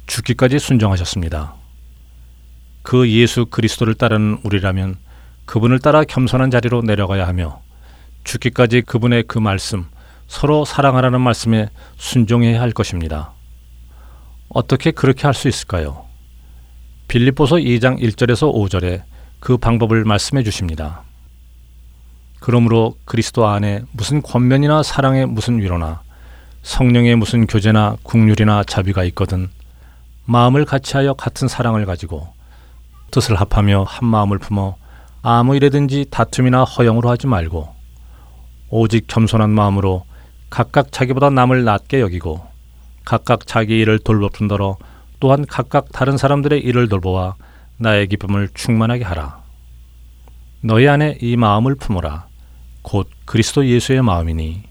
죽기까지 0.06 0.58
순종하셨습니다. 0.58 1.54
그 2.82 3.10
예수 3.10 3.46
그리스도를 3.46 3.94
따르는 3.94 4.38
우리라면 4.44 4.96
그분을 5.44 5.78
따라 5.78 6.04
겸손한 6.04 6.50
자리로 6.50 6.82
내려가야 6.82 7.26
하며 7.26 7.60
죽기까지 8.24 8.82
그분의 8.82 9.24
그 9.26 9.38
말씀, 9.38 9.86
서로 10.26 10.64
사랑하라는 10.64 11.20
말씀에 11.20 11.70
순종해야 11.96 12.60
할 12.60 12.72
것입니다. 12.72 13.32
어떻게 14.50 14.90
그렇게 14.90 15.22
할 15.22 15.34
수 15.34 15.48
있을까요? 15.48 16.04
빌립보서 17.08 17.56
2장 17.56 17.98
1절에서 18.00 18.52
5절에 18.52 19.02
그 19.40 19.56
방법을 19.56 20.04
말씀해 20.04 20.42
주십니다. 20.42 21.02
그러므로 22.40 22.96
그리스도 23.04 23.46
안에 23.46 23.82
무슨 23.92 24.20
권면이나 24.22 24.82
사랑의 24.82 25.26
무슨 25.26 25.60
위로나 25.60 26.02
성령의 26.68 27.16
무슨 27.16 27.46
교제나 27.46 27.96
국률이나 28.02 28.62
자비가 28.62 29.02
있거든 29.04 29.48
마음을 30.26 30.66
같이하여 30.66 31.14
같은 31.14 31.48
사랑을 31.48 31.86
가지고 31.86 32.28
뜻을 33.10 33.36
합하며 33.36 33.84
한 33.84 34.06
마음을 34.06 34.36
품어 34.36 34.76
아무 35.22 35.56
일에든지 35.56 36.04
다툼이나 36.10 36.64
허영으로 36.64 37.08
하지 37.08 37.26
말고 37.26 37.74
오직 38.68 39.06
겸손한 39.06 39.48
마음으로 39.48 40.04
각각 40.50 40.92
자기보다 40.92 41.30
남을 41.30 41.64
낮게 41.64 42.02
여기고 42.02 42.46
각각 43.06 43.46
자기 43.46 43.78
일을 43.78 43.98
돌보픈더러 44.00 44.76
또한 45.20 45.46
각각 45.48 45.90
다른 45.90 46.18
사람들의 46.18 46.60
일을 46.60 46.90
돌보아 46.90 47.36
나의 47.78 48.08
기쁨을 48.08 48.50
충만하게 48.52 49.04
하라. 49.04 49.40
너희 50.60 50.86
안에 50.86 51.16
이 51.22 51.36
마음을 51.38 51.76
품어라. 51.76 52.26
곧 52.82 53.08
그리스도 53.24 53.66
예수의 53.66 54.02
마음이니 54.02 54.67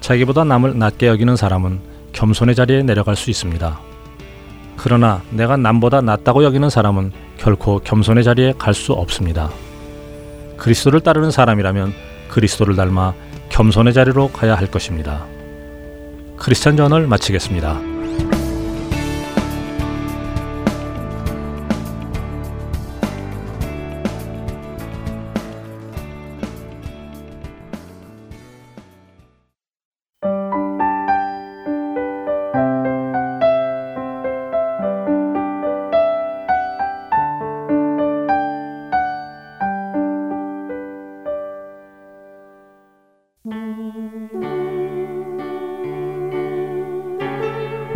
자기보다 0.00 0.44
남을 0.44 0.78
낮게 0.78 1.06
여기는 1.06 1.36
사람은 1.36 1.80
겸손의 2.12 2.54
자리에 2.54 2.82
내려갈 2.82 3.16
수 3.16 3.30
있습니다. 3.30 3.80
그러나 4.76 5.22
내가 5.30 5.56
남보다 5.56 6.00
낫다고 6.00 6.44
여기는 6.44 6.68
사람은 6.70 7.12
결코 7.38 7.78
겸손의 7.80 8.24
자리에 8.24 8.54
갈 8.58 8.74
수 8.74 8.92
없습니다. 8.92 9.50
그리스도를 10.56 11.00
따르는 11.00 11.30
사람이라면 11.30 11.92
그리스도를 12.28 12.76
닮아 12.76 13.14
겸손의 13.48 13.94
자리로 13.94 14.28
가야 14.28 14.54
할 14.54 14.70
것입니다. 14.70 15.24
크리스찬 16.36 16.76
전을 16.76 17.06
마치겠습니다. 17.06 17.95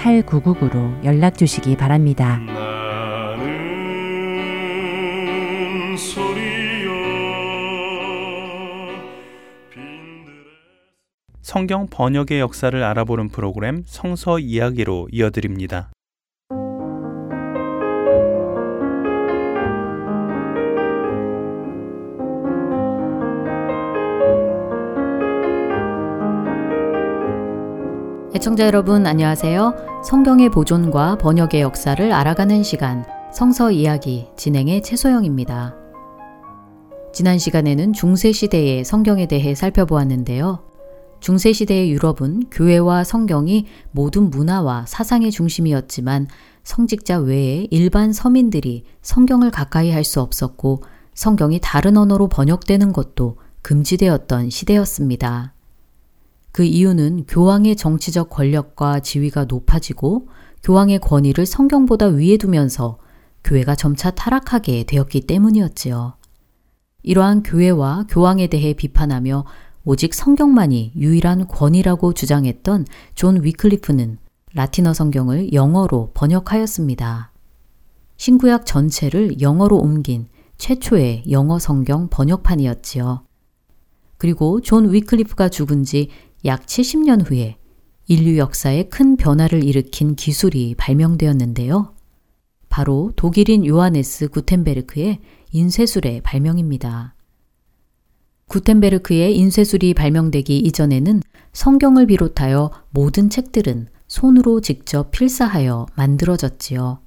8999로 0.00 1.04
연락 1.04 1.36
주시기 1.36 1.76
바랍니다. 1.76 2.40
성경 11.42 11.88
번역의 11.90 12.38
역사를 12.40 12.82
알아보는 12.82 13.28
프로그램 13.28 13.82
성서 13.84 14.38
이야기로 14.38 15.08
이어드립니다. 15.10 15.90
애청자 28.32 28.64
여러분 28.64 29.08
안녕하세요. 29.08 30.02
성경의 30.04 30.50
보존과 30.50 31.18
번역의 31.18 31.62
역사를 31.62 32.12
알아가는 32.12 32.62
시간 32.62 33.04
성서 33.32 33.72
이야기 33.72 34.28
진행의 34.36 34.82
최소영입니다. 34.82 35.74
지난 37.12 37.38
시간에는 37.38 37.92
중세 37.92 38.30
시대의 38.30 38.84
성경에 38.84 39.26
대해 39.26 39.56
살펴보았는데요. 39.56 40.60
중세 41.18 41.52
시대의 41.52 41.90
유럽은 41.90 42.44
교회와 42.52 43.02
성경이 43.02 43.66
모든 43.90 44.30
문화와 44.30 44.84
사상의 44.86 45.32
중심이었지만 45.32 46.28
성직자 46.62 47.18
외에 47.18 47.66
일반 47.72 48.12
서민들이 48.12 48.84
성경을 49.02 49.50
가까이 49.50 49.90
할 49.90 50.04
수 50.04 50.20
없었고 50.20 50.84
성경이 51.14 51.58
다른 51.60 51.96
언어로 51.96 52.28
번역되는 52.28 52.92
것도 52.92 53.38
금지되었던 53.62 54.50
시대였습니다. 54.50 55.52
그 56.52 56.64
이유는 56.64 57.26
교황의 57.26 57.76
정치적 57.76 58.30
권력과 58.30 59.00
지위가 59.00 59.44
높아지고 59.44 60.28
교황의 60.62 60.98
권위를 60.98 61.46
성경보다 61.46 62.06
위에 62.06 62.36
두면서 62.36 62.98
교회가 63.44 63.74
점차 63.74 64.10
타락하게 64.10 64.84
되었기 64.84 65.22
때문이었지요. 65.22 66.14
이러한 67.02 67.42
교회와 67.42 68.06
교황에 68.08 68.48
대해 68.48 68.74
비판하며 68.74 69.44
오직 69.84 70.12
성경만이 70.12 70.92
유일한 70.96 71.46
권위라고 71.46 72.12
주장했던 72.12 72.86
존 73.14 73.42
위클리프는 73.42 74.18
라틴어 74.52 74.92
성경을 74.92 75.52
영어로 75.52 76.10
번역하였습니다. 76.12 77.32
신구약 78.16 78.66
전체를 78.66 79.40
영어로 79.40 79.78
옮긴 79.78 80.26
최초의 80.58 81.24
영어 81.30 81.58
성경 81.58 82.08
번역판이었지요. 82.10 83.24
그리고 84.18 84.60
존 84.60 84.92
위클리프가 84.92 85.48
죽은 85.48 85.84
지 85.84 86.10
약 86.44 86.64
70년 86.64 87.28
후에 87.28 87.56
인류 88.06 88.38
역사에 88.38 88.84
큰 88.84 89.16
변화를 89.16 89.62
일으킨 89.62 90.16
기술이 90.16 90.74
발명되었는데요. 90.76 91.94
바로 92.68 93.12
독일인 93.14 93.66
요하네스 93.66 94.28
구텐베르크의 94.28 95.20
인쇄술의 95.52 96.22
발명입니다. 96.22 97.14
구텐베르크의 98.48 99.36
인쇄술이 99.36 99.94
발명되기 99.94 100.58
이전에는 100.58 101.22
성경을 101.52 102.06
비롯하여 102.06 102.70
모든 102.90 103.28
책들은 103.28 103.88
손으로 104.08 104.60
직접 104.60 105.10
필사하여 105.10 105.86
만들어졌지요. 105.94 107.00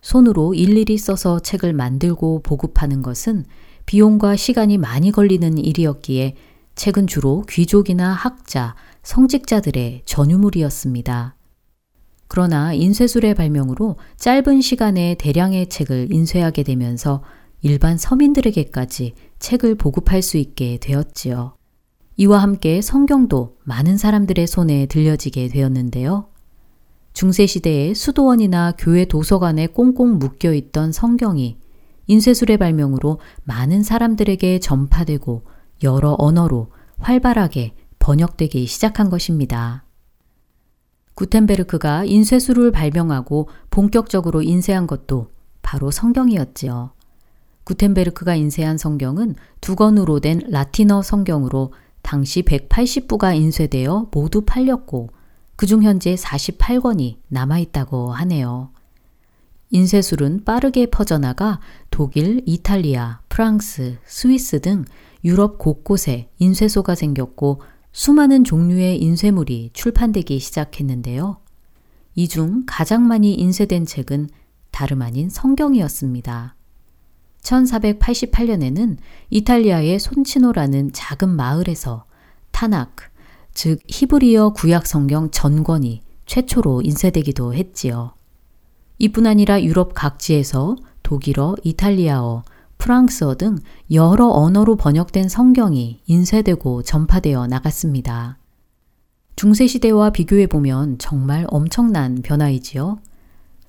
손으로 0.00 0.54
일일이 0.54 0.96
써서 0.96 1.40
책을 1.40 1.72
만들고 1.72 2.40
보급하는 2.42 3.02
것은 3.02 3.44
비용과 3.84 4.36
시간이 4.36 4.78
많이 4.78 5.10
걸리는 5.10 5.58
일이었기에 5.58 6.36
책은 6.80 7.08
주로 7.08 7.42
귀족이나 7.46 8.14
학자, 8.14 8.74
성직자들의 9.02 10.00
전유물이었습니다. 10.06 11.36
그러나 12.26 12.72
인쇄술의 12.72 13.34
발명으로 13.34 13.98
짧은 14.16 14.62
시간에 14.62 15.14
대량의 15.18 15.68
책을 15.68 16.08
인쇄하게 16.10 16.62
되면서 16.62 17.22
일반 17.60 17.98
서민들에게까지 17.98 19.12
책을 19.38 19.74
보급할 19.74 20.22
수 20.22 20.38
있게 20.38 20.78
되었지요. 20.78 21.54
이와 22.16 22.38
함께 22.40 22.80
성경도 22.80 23.58
많은 23.64 23.98
사람들의 23.98 24.46
손에 24.46 24.86
들려지게 24.86 25.48
되었는데요. 25.48 26.30
중세시대에 27.12 27.92
수도원이나 27.92 28.72
교회 28.78 29.04
도서관에 29.04 29.66
꽁꽁 29.66 30.18
묶여 30.18 30.54
있던 30.54 30.92
성경이 30.92 31.58
인쇄술의 32.06 32.56
발명으로 32.56 33.20
많은 33.44 33.82
사람들에게 33.82 34.60
전파되고 34.60 35.59
여러 35.82 36.14
언어로 36.18 36.68
활발하게 36.98 37.74
번역되기 37.98 38.66
시작한 38.66 39.10
것입니다. 39.10 39.84
구텐베르크가 41.14 42.04
인쇄술을 42.04 42.72
발명하고 42.72 43.48
본격적으로 43.70 44.42
인쇄한 44.42 44.86
것도 44.86 45.30
바로 45.62 45.90
성경이었지요. 45.90 46.92
구텐베르크가 47.64 48.34
인쇄한 48.34 48.78
성경은 48.78 49.34
두 49.60 49.76
권으로 49.76 50.20
된 50.20 50.40
라틴어 50.48 51.02
성경으로 51.02 51.72
당시 52.02 52.42
180부가 52.42 53.36
인쇄되어 53.36 54.08
모두 54.12 54.42
팔렸고 54.42 55.10
그중 55.56 55.82
현재 55.82 56.14
48권이 56.14 57.18
남아있다고 57.28 58.12
하네요. 58.12 58.70
인쇄술은 59.70 60.44
빠르게 60.44 60.86
퍼져나가 60.86 61.60
독일, 61.90 62.42
이탈리아, 62.46 63.20
프랑스, 63.28 63.98
스위스 64.04 64.60
등 64.60 64.84
유럽 65.24 65.58
곳곳에 65.58 66.30
인쇄소가 66.38 66.94
생겼고 66.94 67.62
수많은 67.92 68.44
종류의 68.44 69.02
인쇄물이 69.02 69.70
출판되기 69.72 70.38
시작했는데요. 70.38 71.38
이 72.14 72.28
중 72.28 72.64
가장 72.66 73.06
많이 73.06 73.34
인쇄된 73.34 73.86
책은 73.86 74.28
다름 74.70 75.02
아닌 75.02 75.28
성경이었습니다. 75.28 76.56
1488년에는 77.42 78.98
이탈리아의 79.30 79.98
손치노라는 79.98 80.92
작은 80.92 81.28
마을에서 81.28 82.04
타나크, 82.50 83.06
즉 83.54 83.80
히브리어 83.88 84.50
구약 84.52 84.86
성경 84.86 85.30
전권이 85.30 86.02
최초로 86.26 86.82
인쇄되기도 86.82 87.54
했지요. 87.54 88.14
이뿐 88.98 89.26
아니라 89.26 89.62
유럽 89.62 89.94
각지에서 89.94 90.76
독일어, 91.02 91.56
이탈리아어, 91.64 92.42
프랑스어 92.80 93.34
등 93.36 93.58
여러 93.92 94.26
언어로 94.28 94.74
번역된 94.76 95.28
성경이 95.28 96.00
인쇄되고 96.06 96.82
전파되어 96.82 97.46
나갔습니다. 97.46 98.38
중세시대와 99.36 100.10
비교해 100.10 100.46
보면 100.46 100.98
정말 100.98 101.46
엄청난 101.48 102.22
변화이지요. 102.22 102.98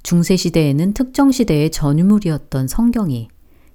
중세시대에는 0.04 0.94
특정 0.94 1.32
시대의 1.32 1.72
전유물이었던 1.72 2.68
성경이 2.68 3.28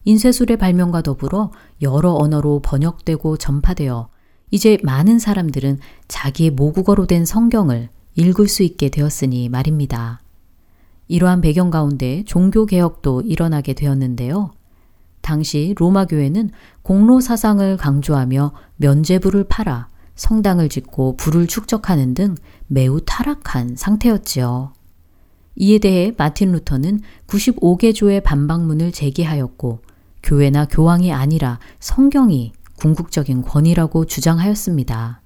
인쇄술의 0.05 0.57
발명과 0.57 1.03
더불어 1.03 1.53
여러 1.83 2.15
언어로 2.15 2.61
번역되고 2.61 3.37
전파되어 3.37 4.09
이제 4.51 4.79
많은 4.83 5.19
사람들은 5.19 5.79
자기의 6.09 6.51
모국어로 6.51 7.07
된 7.07 7.25
성경을 7.25 7.91
읽을 8.15 8.49
수 8.49 8.63
있게 8.63 8.89
되었으니 8.89 9.51
말입니다. 9.51 10.23
이러한 11.09 11.41
배경 11.41 11.71
가운데 11.71 12.25
종교개혁도 12.25 13.23
일어나게 13.23 13.75
되었는데요. 13.75 14.56
당시 15.27 15.75
로마 15.77 16.05
교회는 16.05 16.51
공로 16.83 17.21
사상을 17.21 17.77
강조하며 17.79 18.53
면죄부를 18.77 19.47
팔아 19.49 19.89
성당을 20.15 20.69
짓고 20.69 21.17
부를 21.17 21.49
축적하는 21.49 22.15
등 22.15 22.37
매우 22.69 23.01
타락한 23.05 23.75
상태였지요. 23.75 24.73
이에 25.57 25.79
대해 25.79 26.13
마틴 26.17 26.53
루터는 26.53 27.01
95개 27.27 27.93
조의 27.93 28.23
반박문을 28.23 28.93
제기하였고 28.93 29.81
교회나 30.23 30.69
교황이 30.69 31.13
아니라 31.13 31.59
성경이 31.81 32.53
궁극적인 32.77 33.43
권위라고 33.43 34.05
주장하였습니다. 34.05 35.23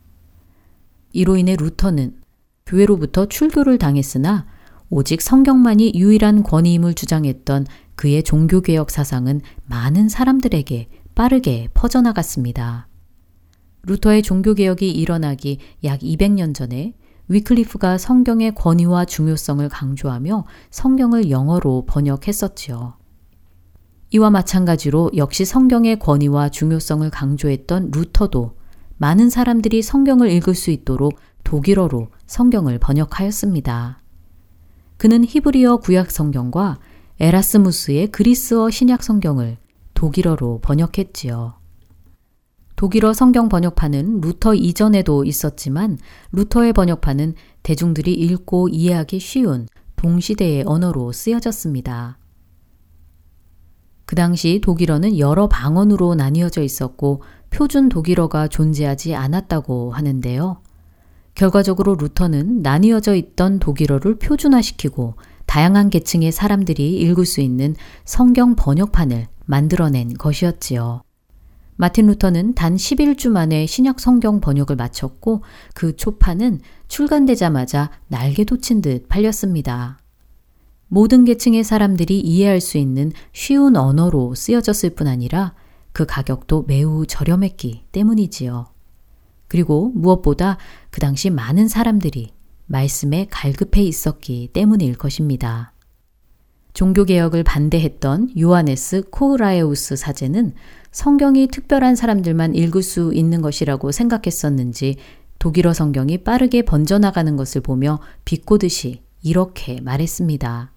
이로 1.12 1.36
인해 1.36 1.56
루터는 1.56 2.14
교회로부터 2.64 3.26
출교를 3.26 3.76
당했으나 3.76 4.46
오직 4.88 5.20
성경만이 5.20 5.92
유일한 5.94 6.42
권위임을 6.42 6.94
주장했던 6.94 7.66
그의 8.00 8.22
종교개혁 8.22 8.90
사상은 8.90 9.42
많은 9.70 10.09
사람들에게 10.09 10.88
빠르게 11.14 11.68
퍼져나갔습니다. 11.74 12.88
루터의 13.85 14.24
종교개혁이 14.24 14.90
일어나기 14.90 15.59
약 15.85 16.00
200년 16.00 16.52
전에 16.56 16.94
위클리프가 17.28 17.96
성경의 17.96 18.56
권위와 18.56 19.04
중요성을 19.04 19.68
강조하며 19.68 20.44
성경을 20.70 21.30
영어로 21.30 21.85
번역했었지요. 21.87 22.94
이와 24.11 24.30
마찬가지로 24.30 25.12
역시 25.14 25.44
성경의 25.44 26.00
권위와 26.00 26.48
중요성을 26.48 27.09
강조했던 27.09 27.92
루터도 27.92 28.56
많은 28.96 29.30
사람들이 29.30 29.83
성경을 29.83 30.33
읽을 30.33 30.56
수 30.56 30.72
있도록 30.72 31.14
독일어로 31.44 32.09
성경을 32.26 32.80
번역하였습니다. 32.80 34.02
그는 34.96 35.24
히브리어 35.24 35.76
구약 35.76 36.11
성경과 36.11 36.80
에라스무스의 37.22 38.06
그리스어 38.06 38.70
신약 38.70 39.02
성경을 39.02 39.59
독일어로 39.92 40.61
번역했지요. 40.62 41.52
독일어 42.76 43.12
성경 43.12 43.50
번역판은 43.50 44.22
루터 44.22 44.54
이전에도 44.54 45.26
있었지만 45.26 45.98
루터의 46.33 46.72
번역판은 46.72 47.35
대중들이 47.62 48.14
읽고 48.14 48.70
이해하기 48.70 49.18
쉬운 49.18 49.68
동시대의 49.96 50.64
언어로 50.64 51.12
쓰여졌습니다. 51.12 52.16
그 54.06 54.16
당시 54.16 54.62
독일어는 54.64 55.18
여러 55.18 55.46
방언으로 55.46 56.14
나뉘어져 56.14 56.62
있었고 56.62 57.22
표준 57.50 57.90
독일어가 57.90 58.48
존재하지 58.48 59.14
않았다고 59.14 59.92
하는데요. 59.92 60.62
결과적으로 61.35 61.96
루터는 61.96 62.62
나뉘어져 62.62 63.14
있던 63.14 63.59
독일어를 63.59 64.18
표준화시키고 64.18 65.16
다양한 65.50 65.90
계층의 65.90 66.30
사람들이 66.30 66.94
읽을 67.00 67.26
수 67.26 67.40
있는 67.40 67.74
성경 68.04 68.54
번역판을 68.54 69.26
만들어낸 69.46 70.14
것이었지요. 70.14 71.02
마틴 71.74 72.06
루터는 72.06 72.54
단 72.54 72.76
11주 72.76 73.30
만에 73.30 73.66
신약 73.66 73.98
성경 73.98 74.40
번역을 74.40 74.76
마쳤고 74.76 75.42
그 75.74 75.96
초판은 75.96 76.60
출간되자마자 76.86 77.90
날개 78.06 78.44
돋친 78.44 78.80
듯 78.80 79.08
팔렸습니다. 79.08 79.98
모든 80.86 81.24
계층의 81.24 81.64
사람들이 81.64 82.20
이해할 82.20 82.60
수 82.60 82.78
있는 82.78 83.10
쉬운 83.32 83.74
언어로 83.74 84.36
쓰여졌을 84.36 84.90
뿐 84.90 85.08
아니라 85.08 85.54
그 85.90 86.06
가격도 86.06 86.66
매우 86.68 87.06
저렴했기 87.08 87.86
때문이지요. 87.90 88.66
그리고 89.48 89.90
무엇보다 89.96 90.58
그 90.90 91.00
당시 91.00 91.28
많은 91.28 91.66
사람들이 91.66 92.34
말씀에 92.70 93.26
갈급해 93.30 93.83
있었기 93.83 94.50
때문일 94.52 94.94
것입니다. 94.96 95.72
종교개혁을 96.72 97.42
반대했던 97.42 98.35
요하네스 98.38 99.11
코우라에우스 99.11 99.96
사제는 99.96 100.54
성경이 100.92 101.48
특별한 101.48 101.96
사람들만 101.96 102.54
읽을 102.54 102.85
수 102.85 103.12
있는 103.12 103.42
것이라고 103.42 103.90
생각했었는지 103.90 104.96
독일어 105.40 105.72
성경이 105.72 106.18
빠르게 106.18 106.62
번져나가는 106.62 107.37
것을 107.37 107.61
보며 107.61 107.98
비꼬듯이 108.24 109.02
이렇게 109.22 109.80
말했습니다. 109.80 110.72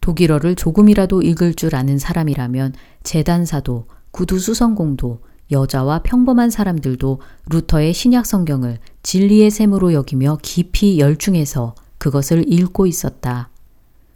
독일어를 0.00 0.54
조금이라도 0.54 1.20
읽을 1.20 1.54
줄 1.54 1.76
아는 1.76 1.98
사람이라면 1.98 2.72
재단사도 3.02 3.88
구두수성공도 4.10 5.20
여자와 5.52 6.00
평범한 6.02 6.50
사람들도 6.50 7.20
루터의 7.50 7.92
신약 7.92 8.26
성경을 8.26 8.78
진리의 9.02 9.50
셈으로 9.50 9.92
여기며 9.92 10.38
깊이 10.42 10.98
열중해서 10.98 11.74
그것을 11.98 12.50
읽고 12.52 12.86
있었다. 12.86 13.50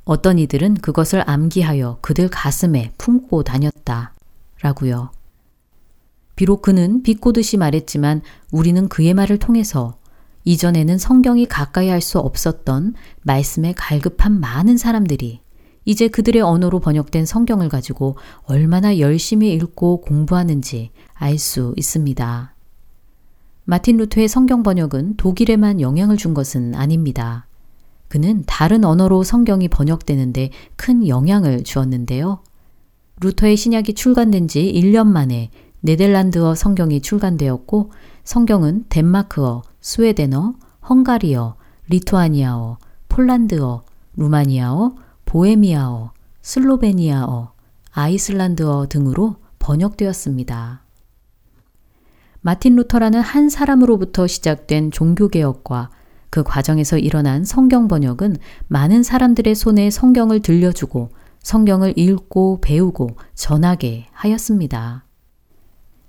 어떤 0.04 0.38
이들은 0.38 0.74
그것을 0.74 1.28
암기하여 1.28 1.98
그들 2.00 2.28
가슴에 2.28 2.92
품고 2.98 3.42
다녔다. 3.42 4.14
라고요. 4.62 5.10
비록 6.34 6.62
그는 6.62 7.02
비꼬듯이 7.02 7.56
말했지만 7.56 8.22
우리는 8.52 8.88
그의 8.88 9.14
말을 9.14 9.38
통해서 9.38 9.96
이전에는 10.44 10.98
성경이 10.98 11.46
가까이 11.46 11.88
할 11.88 12.00
수 12.00 12.18
없었던 12.18 12.94
말씀에 13.22 13.74
갈급한 13.76 14.38
많은 14.38 14.76
사람들이 14.76 15.40
이제 15.86 16.08
그들의 16.08 16.42
언어로 16.42 16.80
번역된 16.80 17.24
성경을 17.24 17.68
가지고 17.70 18.16
얼마나 18.44 18.98
열심히 18.98 19.52
읽고 19.54 20.02
공부하는지 20.02 20.90
알 21.14 21.38
수 21.38 21.72
있습니다. 21.76 22.54
마틴 23.64 23.96
루터의 23.96 24.28
성경 24.28 24.62
번역은 24.62 25.16
독일에만 25.16 25.80
영향을 25.80 26.16
준 26.16 26.34
것은 26.34 26.74
아닙니다. 26.74 27.46
그는 28.08 28.42
다른 28.46 28.84
언어로 28.84 29.22
성경이 29.22 29.68
번역되는데 29.68 30.50
큰 30.76 31.06
영향을 31.06 31.62
주었는데요. 31.62 32.40
루터의 33.20 33.56
신약이 33.56 33.94
출간된 33.94 34.48
지 34.48 34.72
1년 34.72 35.06
만에 35.06 35.50
네덜란드어 35.80 36.54
성경이 36.54 37.00
출간되었고 37.00 37.92
성경은 38.24 38.86
덴마크어, 38.88 39.62
스웨덴어, 39.80 40.54
헝가리어, 40.88 41.56
리투아니아어, 41.88 42.78
폴란드어, 43.08 43.82
루마니아어, 44.16 45.05
보헤미아어, 45.26 46.12
슬로베니아어, 46.40 47.52
아이슬란드어 47.92 48.86
등으로 48.88 49.36
번역되었습니다. 49.58 50.82
마틴 52.40 52.76
루터라는 52.76 53.20
한 53.20 53.48
사람으로부터 53.48 54.26
시작된 54.26 54.92
종교개혁과 54.92 55.90
그 56.30 56.42
과정에서 56.42 56.96
일어난 56.96 57.44
성경 57.44 57.88
번역은 57.88 58.36
많은 58.68 59.02
사람들의 59.02 59.54
손에 59.54 59.90
성경을 59.90 60.40
들려주고 60.40 61.10
성경을 61.40 61.94
읽고 61.96 62.60
배우고 62.60 63.16
전하게 63.34 64.06
하였습니다. 64.12 65.04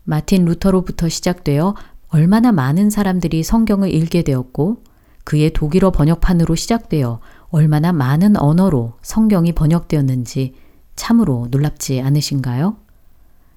마틴 0.03 0.45
루터로부터 0.45 1.09
시작되어 1.09 1.75
얼마나 2.09 2.51
많은 2.51 2.89
사람들이 2.89 3.43
성경을 3.43 3.93
읽게 3.93 4.21
되었고 4.23 4.83
그의 5.23 5.51
독일어 5.51 5.91
번역판으로 5.91 6.55
시작되어 6.55 7.19
얼마나 7.49 7.93
많은 7.93 8.37
언어로 8.37 8.93
성경이 9.01 9.53
번역되었는지 9.53 10.53
참으로 10.95 11.47
놀랍지 11.51 12.01
않으신가요? 12.01 12.77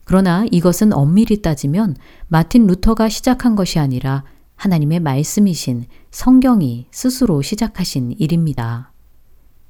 그러나 0.04 0.44
이것은 0.50 0.92
엄밀히 0.92 1.42
따지면 1.42 1.96
마틴 2.28 2.66
루터가 2.66 3.08
시작한 3.08 3.54
것이 3.56 3.78
아니라 3.78 4.24
하나님의 4.56 5.00
말씀이신 5.00 5.86
성경이 6.10 6.86
스스로 6.90 7.42
시작하신 7.42 8.14
일입니다. 8.18 8.92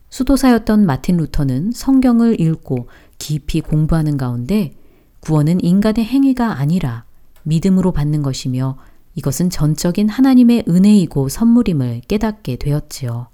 수도사였던 0.09 0.85
마틴 0.85 1.17
루터는 1.19 1.71
성경을 1.73 2.41
읽고 2.41 2.89
깊이 3.19 3.61
공부하는 3.61 4.17
가운데 4.17 4.73
구원은 5.21 5.63
인간의 5.63 6.05
행위가 6.05 6.59
아니라 6.59 7.05
믿음으로 7.45 7.93
받는 7.93 8.23
것이며 8.23 8.77
이것은 9.15 9.51
전적인 9.51 10.09
하나님의 10.09 10.65
은혜이고 10.69 11.29
선물임을 11.29 12.03
깨닫게 12.09 12.57
되었지요. 12.57 13.29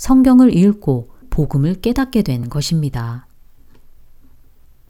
성경을 0.00 0.56
읽고 0.56 1.10
복음을 1.28 1.74
깨닫게 1.74 2.22
된 2.22 2.48
것입니다. 2.48 3.26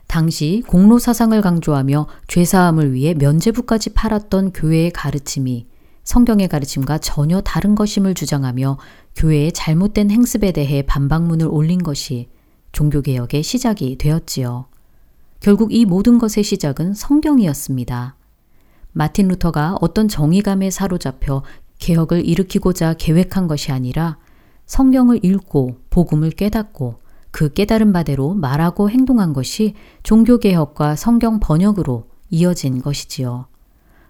당시 0.07 0.63
공로 0.69 1.01
사상을 1.01 1.39
강조하며 1.43 2.07
죄사함을 2.29 2.93
위해 2.93 3.15
면죄부까지 3.15 3.91
팔았던 3.95 4.53
교회의 4.53 4.93
가르침이 4.93 5.67
성경의 6.05 6.47
가르침과 6.47 6.99
전혀 6.99 7.41
다른 7.41 7.75
것임을 7.75 8.15
주장하며 8.15 8.79
교회의 9.17 9.51
잘못된 9.51 10.13
행습에 10.13 10.53
대해 10.53 10.83
반박문을 10.83 11.49
올린 11.51 11.83
것이 11.83 12.29
종교개혁의 12.71 13.43
시작이 13.43 13.99
되었지요. 13.99 14.67
결국 15.41 15.75
이 15.75 15.87
모든 15.87 16.19
것의 16.19 16.45
시작은 16.45 16.95
성경이었습니다. 16.95 18.15
마틴 18.93 19.27
루터가 19.27 19.79
어떤 19.81 20.07
정의감에 20.07 20.71
사로잡혀 20.71 21.43
개혁을 21.81 22.25
일으키고자 22.25 22.95
계획한 22.95 23.49
것이 23.49 23.73
아니라 23.73 24.17
성경을 24.71 25.25
읽고 25.25 25.79
복음을 25.91 26.31
깨닫고 26.31 27.01
그 27.33 27.53
깨달은 27.53 27.93
바대로 27.93 28.35
말하고 28.35 28.89
행동한 28.89 29.33
것이 29.33 29.75
종교개혁과 30.05 30.95
성경 30.95 31.41
번역으로 31.41 32.07
이어진 32.31 32.81
것이지요. 32.81 33.49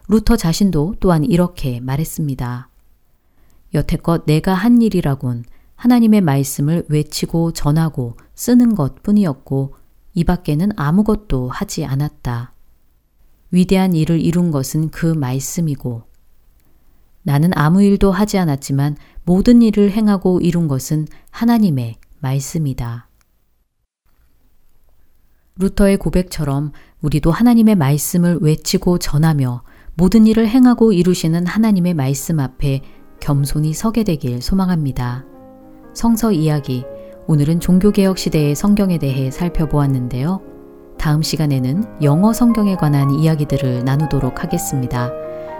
루터 0.08 0.36
자신도 0.36 0.96
또한 1.00 1.24
이렇게 1.24 1.80
말했습니다. 1.80 2.68
여태껏 3.72 4.26
내가 4.26 4.52
한 4.52 4.82
일이라곤 4.82 5.44
하나님의 5.76 6.20
말씀을 6.20 6.84
외치고 6.90 7.52
전하고 7.52 8.18
쓰는 8.34 8.74
것 8.74 9.02
뿐이었고 9.02 9.76
이 10.12 10.24
밖에는 10.24 10.72
아무것도 10.76 11.48
하지 11.48 11.86
않았다. 11.86 12.52
위대한 13.50 13.94
일을 13.94 14.20
이룬 14.20 14.50
것은 14.50 14.90
그 14.90 15.06
말씀이고 15.06 16.02
나는 17.22 17.50
아무 17.54 17.82
일도 17.82 18.12
하지 18.12 18.38
않았지만 18.38 18.96
모든 19.24 19.62
일을 19.62 19.90
행하고 19.90 20.40
이룬 20.40 20.68
것은 20.68 21.06
하나님의 21.30 21.96
말씀이다. 22.20 23.08
루터의 25.58 25.98
고백처럼 25.98 26.72
우리도 27.02 27.30
하나님의 27.30 27.76
말씀을 27.76 28.38
외치고 28.40 28.98
전하며 28.98 29.62
모든 29.94 30.26
일을 30.26 30.48
행하고 30.48 30.92
이루시는 30.92 31.46
하나님의 31.46 31.94
말씀 31.94 32.40
앞에 32.40 32.82
겸손히 33.20 33.74
서게 33.74 34.02
되길 34.02 34.40
소망합니다. 34.40 35.26
성서 35.92 36.32
이야기, 36.32 36.84
오늘은 37.26 37.60
종교개혁 37.60 38.16
시대의 38.16 38.54
성경에 38.54 38.98
대해 38.98 39.30
살펴보았는데요. 39.30 40.40
다음 40.98 41.22
시간에는 41.22 42.02
영어 42.02 42.32
성경에 42.32 42.76
관한 42.76 43.10
이야기들을 43.10 43.84
나누도록 43.84 44.42
하겠습니다. 44.42 45.10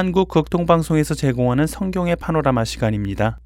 한국 0.00 0.28
극동방송에서 0.28 1.14
제공하는 1.14 1.66
성경의 1.66 2.16
파노라마 2.16 2.64
시간입니다. 2.64 3.38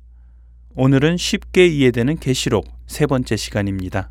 오늘은 0.76 1.16
쉽게 1.16 1.66
이해되는 1.66 2.20
계시록 2.20 2.68
세 2.86 3.06
번째 3.06 3.34
시간입니다. 3.34 4.08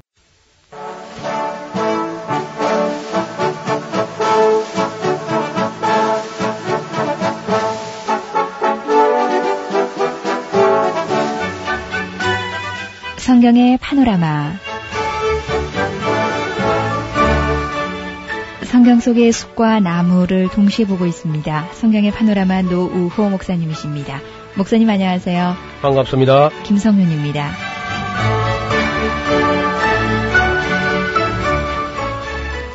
성경의 13.19 13.77
파노라마 13.77 14.62
성경 18.73 18.99
속의 18.99 19.31
숲과 19.31 19.81
나무를 19.81 20.49
동시에 20.49 20.87
보고 20.87 21.05
있습니다. 21.05 21.67
성경의 21.73 22.09
파노라마 22.09 22.63
노우호 22.63 23.29
목사님이십니다. 23.29 24.19
목사님 24.57 24.89
안녕하세요. 24.89 25.55
반갑습니다. 25.83 26.49
김성윤입니다. 26.63 27.51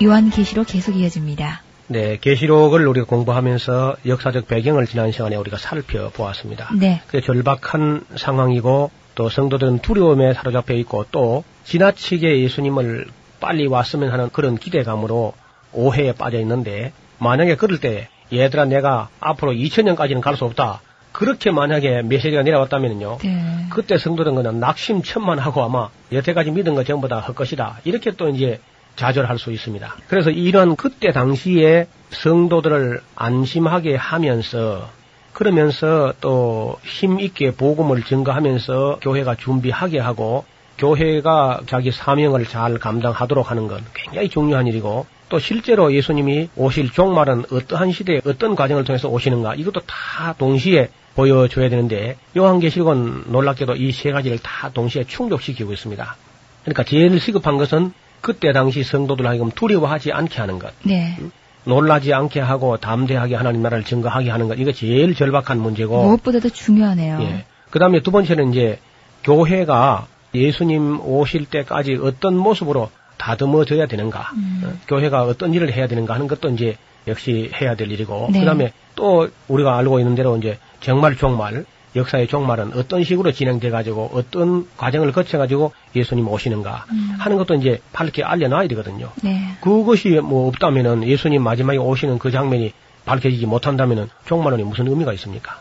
요한계시록 0.00 0.68
계속 0.68 0.94
이어집니다. 0.94 1.62
네, 1.88 2.16
계시록을 2.20 2.86
우리가 2.86 3.04
공부하면서 3.04 3.96
역사적 4.06 4.46
배경을 4.46 4.86
지난 4.86 5.10
시간에 5.10 5.34
우리가 5.34 5.56
살펴보았습니다. 5.56 6.68
네. 6.78 7.02
그 7.08 7.20
절박한 7.20 8.04
상황이고 8.14 8.92
또 9.16 9.28
성도들은 9.28 9.80
두려움에 9.80 10.32
사로잡혀 10.34 10.74
있고 10.74 11.06
또 11.10 11.42
지나치게 11.64 12.40
예수님을 12.42 13.08
빨리 13.40 13.66
왔으면 13.66 14.12
하는 14.12 14.30
그런 14.30 14.56
기대감으로 14.56 15.34
오해에 15.72 16.12
빠져 16.12 16.38
있는데 16.40 16.92
만약에 17.18 17.56
그럴 17.56 17.78
때 17.80 18.08
얘들아 18.32 18.66
내가 18.66 19.08
앞으로 19.20 19.52
2000년까지는 19.52 20.20
갈 20.20 20.36
수 20.36 20.44
없다. 20.44 20.80
그렇게 21.12 21.50
만약에 21.50 22.02
메시지가 22.02 22.42
내려왔다면요. 22.42 23.18
네. 23.24 23.66
그때 23.70 23.98
성도들은 23.98 24.36
그냥 24.36 24.60
낙심천만하고 24.60 25.62
아마 25.64 25.88
여태까지 26.12 26.50
믿은 26.52 26.74
거 26.74 26.84
전부 26.84 27.08
다 27.08 27.18
헛것이다. 27.20 27.80
이렇게 27.84 28.12
또 28.12 28.28
이제 28.28 28.60
좌절할 28.96 29.38
수 29.38 29.50
있습니다. 29.50 29.96
그래서 30.06 30.30
이런 30.30 30.76
그때 30.76 31.10
당시에 31.12 31.86
성도들을 32.10 33.00
안심하게 33.16 33.96
하면서 33.96 34.88
그러면서 35.32 36.12
또 36.20 36.76
힘있게 36.84 37.52
복음을 37.52 38.02
증거하면서 38.02 38.98
교회가 39.00 39.36
준비하게 39.36 39.98
하고 40.00 40.44
교회가 40.78 41.62
자기 41.66 41.90
사명을 41.90 42.46
잘 42.46 42.78
감당하도록 42.78 43.50
하는 43.50 43.66
건 43.66 43.84
굉장히 43.94 44.28
중요한 44.28 44.66
일이고 44.66 45.06
또 45.28 45.38
실제로 45.38 45.92
예수님이 45.92 46.48
오실 46.56 46.90
종말은 46.90 47.44
어떠한 47.52 47.92
시대에 47.92 48.20
어떤 48.24 48.54
과정을 48.54 48.84
통해서 48.84 49.08
오시는가 49.08 49.54
이것도 49.56 49.80
다 49.86 50.34
동시에 50.38 50.88
보여줘야 51.14 51.68
되는데 51.68 52.16
요한계시록은 52.36 53.24
놀랍게도 53.28 53.74
이 53.76 53.92
세 53.92 54.12
가지를 54.12 54.38
다 54.38 54.70
동시에 54.72 55.04
충족시키고 55.04 55.72
있습니다. 55.72 56.16
그러니까 56.62 56.82
제일 56.84 57.18
시급한 57.20 57.56
것은 57.56 57.92
그때 58.20 58.52
당시 58.52 58.82
성도들 58.82 59.26
하여금 59.26 59.50
두려워하지 59.50 60.12
않게 60.12 60.38
하는 60.40 60.58
것. 60.58 60.72
네. 60.82 61.16
놀라지 61.64 62.14
않게 62.14 62.40
하고 62.40 62.76
담대하게 62.78 63.34
하나님 63.34 63.62
나라를 63.62 63.84
증거하게 63.84 64.30
하는 64.30 64.48
것. 64.48 64.58
이거 64.58 64.72
제일 64.72 65.14
절박한 65.14 65.60
문제고. 65.60 66.02
무엇보다도 66.04 66.50
중요하네요. 66.50 67.18
예. 67.22 67.44
그 67.70 67.78
다음에 67.78 68.00
두 68.00 68.10
번째는 68.10 68.52
이제 68.52 68.78
교회가 69.24 70.06
예수님 70.34 71.00
오실 71.00 71.46
때까지 71.46 71.98
어떤 72.02 72.36
모습으로 72.36 72.90
다듬어져야 73.18 73.86
되는가. 73.86 74.30
음. 74.34 74.62
어, 74.64 74.72
교회가 74.88 75.24
어떤 75.24 75.52
일을 75.54 75.72
해야 75.72 75.86
되는가 75.86 76.14
하는 76.14 76.26
것도 76.28 76.48
이제 76.50 76.76
역시 77.06 77.50
해야 77.60 77.74
될 77.74 77.90
일이고. 77.90 78.28
네. 78.32 78.40
그 78.40 78.46
다음에 78.46 78.72
또 78.94 79.28
우리가 79.48 79.76
알고 79.76 79.98
있는 80.00 80.14
대로 80.14 80.36
이제 80.36 80.58
정말 80.80 81.16
종말, 81.16 81.64
역사의 81.96 82.28
종말은 82.28 82.72
어떤 82.74 83.02
식으로 83.02 83.32
진행돼 83.32 83.70
가지고 83.70 84.10
어떤 84.12 84.68
과정을 84.76 85.10
거쳐 85.12 85.38
가지고 85.38 85.72
예수님 85.96 86.28
오시는가 86.28 86.84
음. 86.90 87.14
하는 87.18 87.36
것도 87.38 87.54
이제 87.54 87.80
밝게 87.92 88.22
알려놔야 88.22 88.68
되거든요. 88.68 89.10
네. 89.22 89.40
그것이 89.60 90.10
뭐 90.22 90.48
없다면은 90.48 91.04
예수님 91.04 91.42
마지막에 91.42 91.78
오시는 91.78 92.18
그 92.18 92.30
장면이 92.30 92.72
밝혀지지 93.04 93.46
못한다면은 93.46 94.08
종말론이 94.26 94.64
무슨 94.64 94.86
의미가 94.86 95.12
있습니까? 95.14 95.60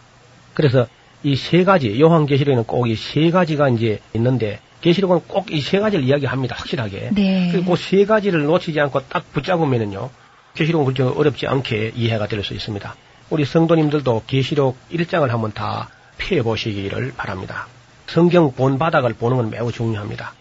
그래서 0.54 0.86
이 1.24 1.36
세 1.36 1.64
가지 1.64 2.00
요한계시록에는 2.00 2.66
꼭 2.66 2.88
이 2.88 2.96
세 2.96 3.32
가지가 3.32 3.70
이제 3.70 4.00
있는데 4.14 4.60
계시록은 4.82 5.22
꼭 5.28 5.52
이 5.52 5.62
세 5.62 5.80
가지를 5.80 6.06
이야기합니다 6.06 6.56
확실하게. 6.56 7.10
네. 7.14 7.52
그세 7.52 7.98
그 8.02 8.06
가지를 8.06 8.44
놓치지 8.44 8.80
않고 8.80 9.08
딱 9.10 9.32
붙잡으면은요 9.34 10.10
계시록은 10.56 10.94
그렇게 10.94 11.04
어렵지 11.20 11.48
않게 11.48 11.94
이해가 11.96 12.28
될 12.28 12.44
수 12.44 12.54
있습니다. 12.54 12.96
우리 13.30 13.46
성도님들도 13.46 14.24
계시록 14.28 14.78
1장을 14.92 15.28
한번 15.28 15.52
다 15.54 15.90
피해 16.18 16.42
보시기를 16.42 17.14
바랍니다. 17.18 17.68
성경 18.08 18.54
본 18.54 18.78
바닥을 18.80 19.14
보는 19.14 19.38
건 19.38 19.50
매우 19.50 19.72
중요합니다. 19.72 20.34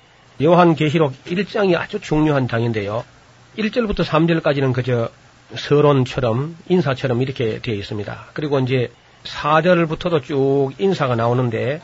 요한 0.42 0.74
계시록 0.74 1.12
1장이 1.24 1.74
아주 1.76 2.00
중요한 2.00 2.46
장인데요. 2.46 3.04
1절부터 3.58 4.04
3절까지는 4.04 4.72
그저 4.72 5.08
서론처럼 5.54 6.56
인사처럼 6.68 7.22
이렇게 7.22 7.60
되어 7.60 7.74
있습니다. 7.74 8.26
그리고 8.34 8.58
이제 8.60 8.90
4절부터도 9.24 10.22
쭉 10.22 10.72
인사가 10.78 11.16
나오는데 11.16 11.80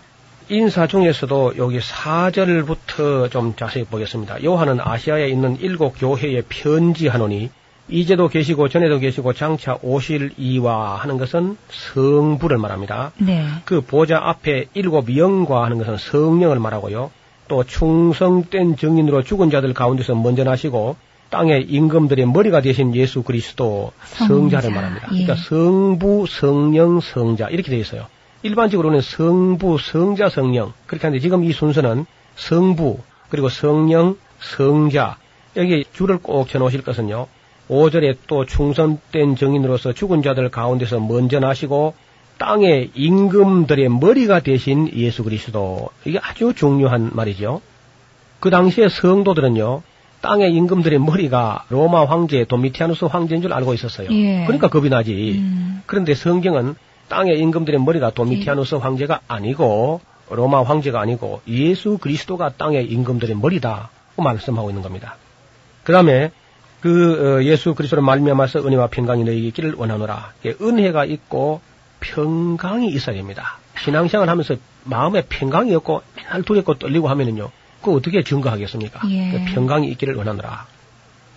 인사 0.53 0.87
중에서도 0.87 1.55
여기 1.57 1.79
4절부터 1.79 3.31
좀 3.31 3.55
자세히 3.57 3.85
보겠습니다. 3.85 4.45
요한은 4.45 4.81
아시아에 4.83 5.29
있는 5.29 5.57
일곱 5.61 5.95
교회에 5.99 6.43
편지하노니 6.47 7.49
이제도 7.89 8.29
계시고 8.29 8.69
전에도 8.69 8.99
계시고 8.99 9.33
장차 9.33 9.79
오실 9.81 10.33
이와 10.37 10.97
하는 10.97 11.17
것은 11.17 11.57
성부를 11.71 12.59
말합니다. 12.59 13.13
네. 13.17 13.47
그 13.65 13.81
보좌 13.81 14.19
앞에 14.23 14.67
일곱 14.75 15.17
영과 15.17 15.65
하는 15.65 15.79
것은 15.79 15.97
성령을 15.97 16.59
말하고요. 16.59 17.11
또 17.49 17.65
충성된 17.65 18.77
증인으로 18.77 19.23
죽은 19.23 19.49
자들 19.49 19.73
가운데서 19.73 20.15
먼저 20.17 20.45
나시고 20.45 20.97
땅의 21.31 21.63
임금들의 21.71 22.27
머리가 22.27 22.61
되신 22.61 22.95
예수 22.95 23.23
그리스도 23.23 23.93
성자. 24.05 24.35
성자를 24.61 24.71
말합니다. 24.71 25.09
예. 25.13 25.25
그러니까 25.25 25.35
성부, 25.37 26.27
성령, 26.29 27.01
성자 27.01 27.49
이렇게 27.49 27.71
되어 27.71 27.81
있어요. 27.81 28.07
일반적으로는 28.43 29.01
성부, 29.01 29.79
성자, 29.79 30.29
성령 30.29 30.73
그렇게 30.87 31.07
하는데 31.07 31.21
지금 31.21 31.45
이 31.45 31.53
순서는 31.53 32.07
성부 32.37 32.99
그리고 33.29 33.49
성령, 33.49 34.17
성자 34.41 35.17
여기 35.57 35.85
줄을 35.93 36.19
꼭 36.19 36.49
쳐놓으실 36.49 36.83
것은요. 36.83 37.27
5절에 37.69 38.17
또 38.27 38.45
충성된 38.45 39.37
정인으로서 39.37 39.93
죽은 39.93 40.23
자들 40.23 40.51
가운데서 40.51 41.01
먼저 41.01 41.39
나시고 41.41 41.95
땅의 42.39 42.91
임금들의 42.95 43.89
머리가 43.89 44.41
되신 44.41 44.91
예수 44.95 45.23
그리스도 45.23 45.89
이게 46.05 46.19
아주 46.21 46.53
중요한 46.55 47.11
말이죠. 47.13 47.61
그 48.41 48.51
당시에 48.51 48.89
성도들은요. 48.89 49.83
땅의 50.21 50.53
임금들의 50.53 50.99
머리가 50.99 51.65
로마 51.69 52.05
황제 52.05 52.45
도미티아누스 52.45 53.07
황제인 53.07 53.43
줄 53.43 53.53
알고 53.53 53.75
있었어요. 53.75 54.09
예. 54.11 54.45
그러니까 54.45 54.69
겁이 54.69 54.89
나지. 54.89 55.39
음. 55.39 55.83
그런데 55.87 56.15
성경은 56.15 56.75
땅의 57.13 57.39
임금들의 57.41 57.79
머리가 57.79 58.11
도미티아누스 58.11 58.77
황제가 58.77 59.21
아니고 59.29 60.01
로마 60.31 60.63
황제가 60.63 60.99
아니고 60.99 61.43
예수 61.47 61.99
그리스도가 61.99 62.55
땅의 62.57 62.87
임금들의 62.87 63.37
머리다 63.37 63.91
고 64.17 64.23
말씀하고 64.23 64.71
있는 64.71 64.83
겁니다. 64.83 65.17
그 65.85 65.93
다음에 65.93 66.31
그 66.81 67.39
어, 67.39 67.43
예수 67.45 67.75
그리스도를 67.75 68.03
말미암아서 68.03 68.67
은혜와 68.67 68.87
평강이 68.87 69.25
너희에게 69.25 69.49
있기를 69.49 69.75
원하노라. 69.75 70.33
예, 70.47 70.55
은혜가 70.59 71.05
있고 71.05 71.61
평강이 72.01 72.89
있어야 72.89 73.15
됩니다. 73.15 73.59
신앙생활 73.79 74.31
하면서 74.31 74.57
마음에 74.85 75.23
평강이 75.29 75.75
없고 75.75 76.03
맨날 76.17 76.43
두렵고 76.43 76.79
떨리고 76.79 77.09
하면은요. 77.09 77.51
그 77.83 77.93
어떻게 77.95 78.23
증거하겠습니까? 78.23 79.01
예. 79.11 79.33
그 79.33 79.55
평강이 79.55 79.87
있기를 79.89 80.15
원하노라. 80.15 80.67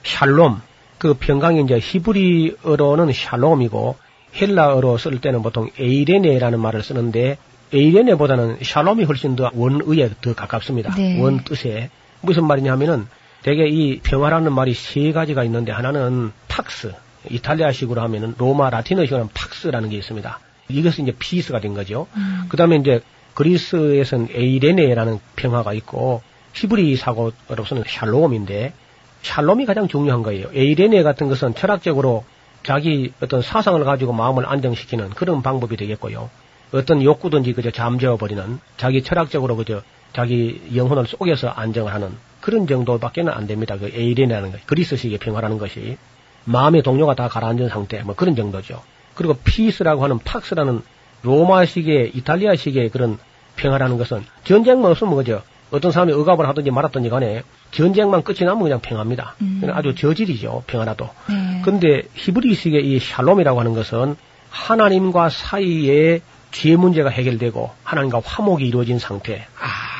샬롬. 0.03 0.61
그 0.99 1.15
평강이 1.15 1.61
이제 1.63 1.79
히브리어로는 1.79 3.11
샬롬이고 3.11 3.97
헬라어로 4.35 4.97
쓸 4.97 5.19
때는 5.21 5.41
보통 5.41 5.69
에이레네라는 5.79 6.59
말을 6.59 6.83
쓰는데 6.83 7.37
에이레네보다는 7.73 8.59
샬롬이 8.61 9.05
훨씬 9.05 9.35
더 9.35 9.49
원의에 9.53 10.09
더 10.21 10.33
가깝습니다. 10.33 10.93
네. 10.95 11.19
원 11.19 11.43
뜻에 11.43 11.89
무슨 12.21 12.45
말이냐면은 12.45 13.07
대개 13.43 13.67
이 13.67 13.99
평화라는 13.99 14.53
말이 14.53 14.73
세 14.73 15.11
가지가 15.11 15.43
있는데 15.43 15.71
하나는 15.71 16.31
팍스 16.47 16.93
이탈리아식으로 17.29 18.01
하면은 18.01 18.35
로마 18.37 18.69
라틴어식으로 18.69 19.19
하면 19.19 19.29
팍스라는 19.33 19.89
게 19.89 19.97
있습니다. 19.97 20.39
이것은 20.69 21.03
이제 21.03 21.15
피스가 21.17 21.59
된 21.59 21.73
거죠. 21.73 22.07
음. 22.15 22.45
그 22.49 22.57
다음에 22.57 22.77
이제 22.77 23.01
그리스에서는 23.33 24.29
에이레네라는 24.31 25.19
평화가 25.35 25.73
있고 25.73 26.21
히브리 26.53 26.95
사고로서는 26.95 27.83
샬롬인데 27.87 28.73
샬롬이 29.21 29.65
가장 29.65 29.87
중요한 29.87 30.23
거예요. 30.23 30.47
에이레네 30.53 31.03
같은 31.03 31.27
것은 31.27 31.55
철학적으로 31.55 32.23
자기 32.65 33.13
어떤 33.21 33.41
사상을 33.41 33.83
가지고 33.83 34.11
마음을 34.13 34.45
안정시키는 34.45 35.11
그런 35.11 35.41
방법이 35.41 35.77
되겠고요. 35.77 36.29
어떤 36.73 37.03
욕구든지 37.03 37.53
그저 37.53 37.71
잠재워버리는 37.71 38.59
자기 38.77 39.03
철학적으로 39.03 39.55
그저 39.55 39.81
자기 40.13 40.61
영혼을 40.75 41.05
속여서 41.05 41.49
안정을 41.49 41.93
하는 41.93 42.09
그런 42.41 42.67
정도밖에는 42.67 43.31
안 43.31 43.47
됩니다. 43.47 43.77
그 43.77 43.91
에이레네라는 43.93 44.51
것, 44.51 44.65
그리스식의 44.65 45.19
평화라는 45.19 45.57
것이 45.57 45.97
마음의 46.45 46.83
동료가 46.83 47.15
다 47.15 47.27
가라앉은 47.27 47.69
상태, 47.69 48.01
뭐 48.03 48.15
그런 48.15 48.35
정도죠. 48.35 48.81
그리고 49.13 49.35
피스라고 49.43 50.03
하는 50.03 50.19
팍스라는 50.19 50.81
로마식의 51.23 52.11
이탈리아식의 52.15 52.89
그런 52.89 53.17
평화라는 53.55 53.97
것은 53.97 54.23
전쟁만 54.43 54.91
없으면 54.91 55.15
그죠. 55.15 55.41
어떤 55.75 55.91
사람이 55.91 56.13
억압을 56.13 56.47
하든지 56.47 56.71
말았든지 56.71 57.09
간에 57.09 57.43
전쟁만 57.71 58.23
끝이 58.23 58.39
나면 58.41 58.63
그냥 58.63 58.79
평화입니다. 58.79 59.35
음. 59.41 59.61
아주 59.73 59.93
저질이죠. 59.93 60.63
평화라도. 60.67 61.09
네. 61.29 61.61
근데 61.65 62.03
히브리식의 62.13 62.87
이 62.87 62.99
샬롬이라고 62.99 63.59
하는 63.59 63.73
것은 63.73 64.15
하나님과 64.49 65.29
사이에 65.29 66.21
죄 66.51 66.75
문제가 66.77 67.09
해결되고 67.09 67.71
하나님과 67.83 68.21
화목이 68.23 68.65
이루어진 68.65 68.97
상태, 68.97 69.45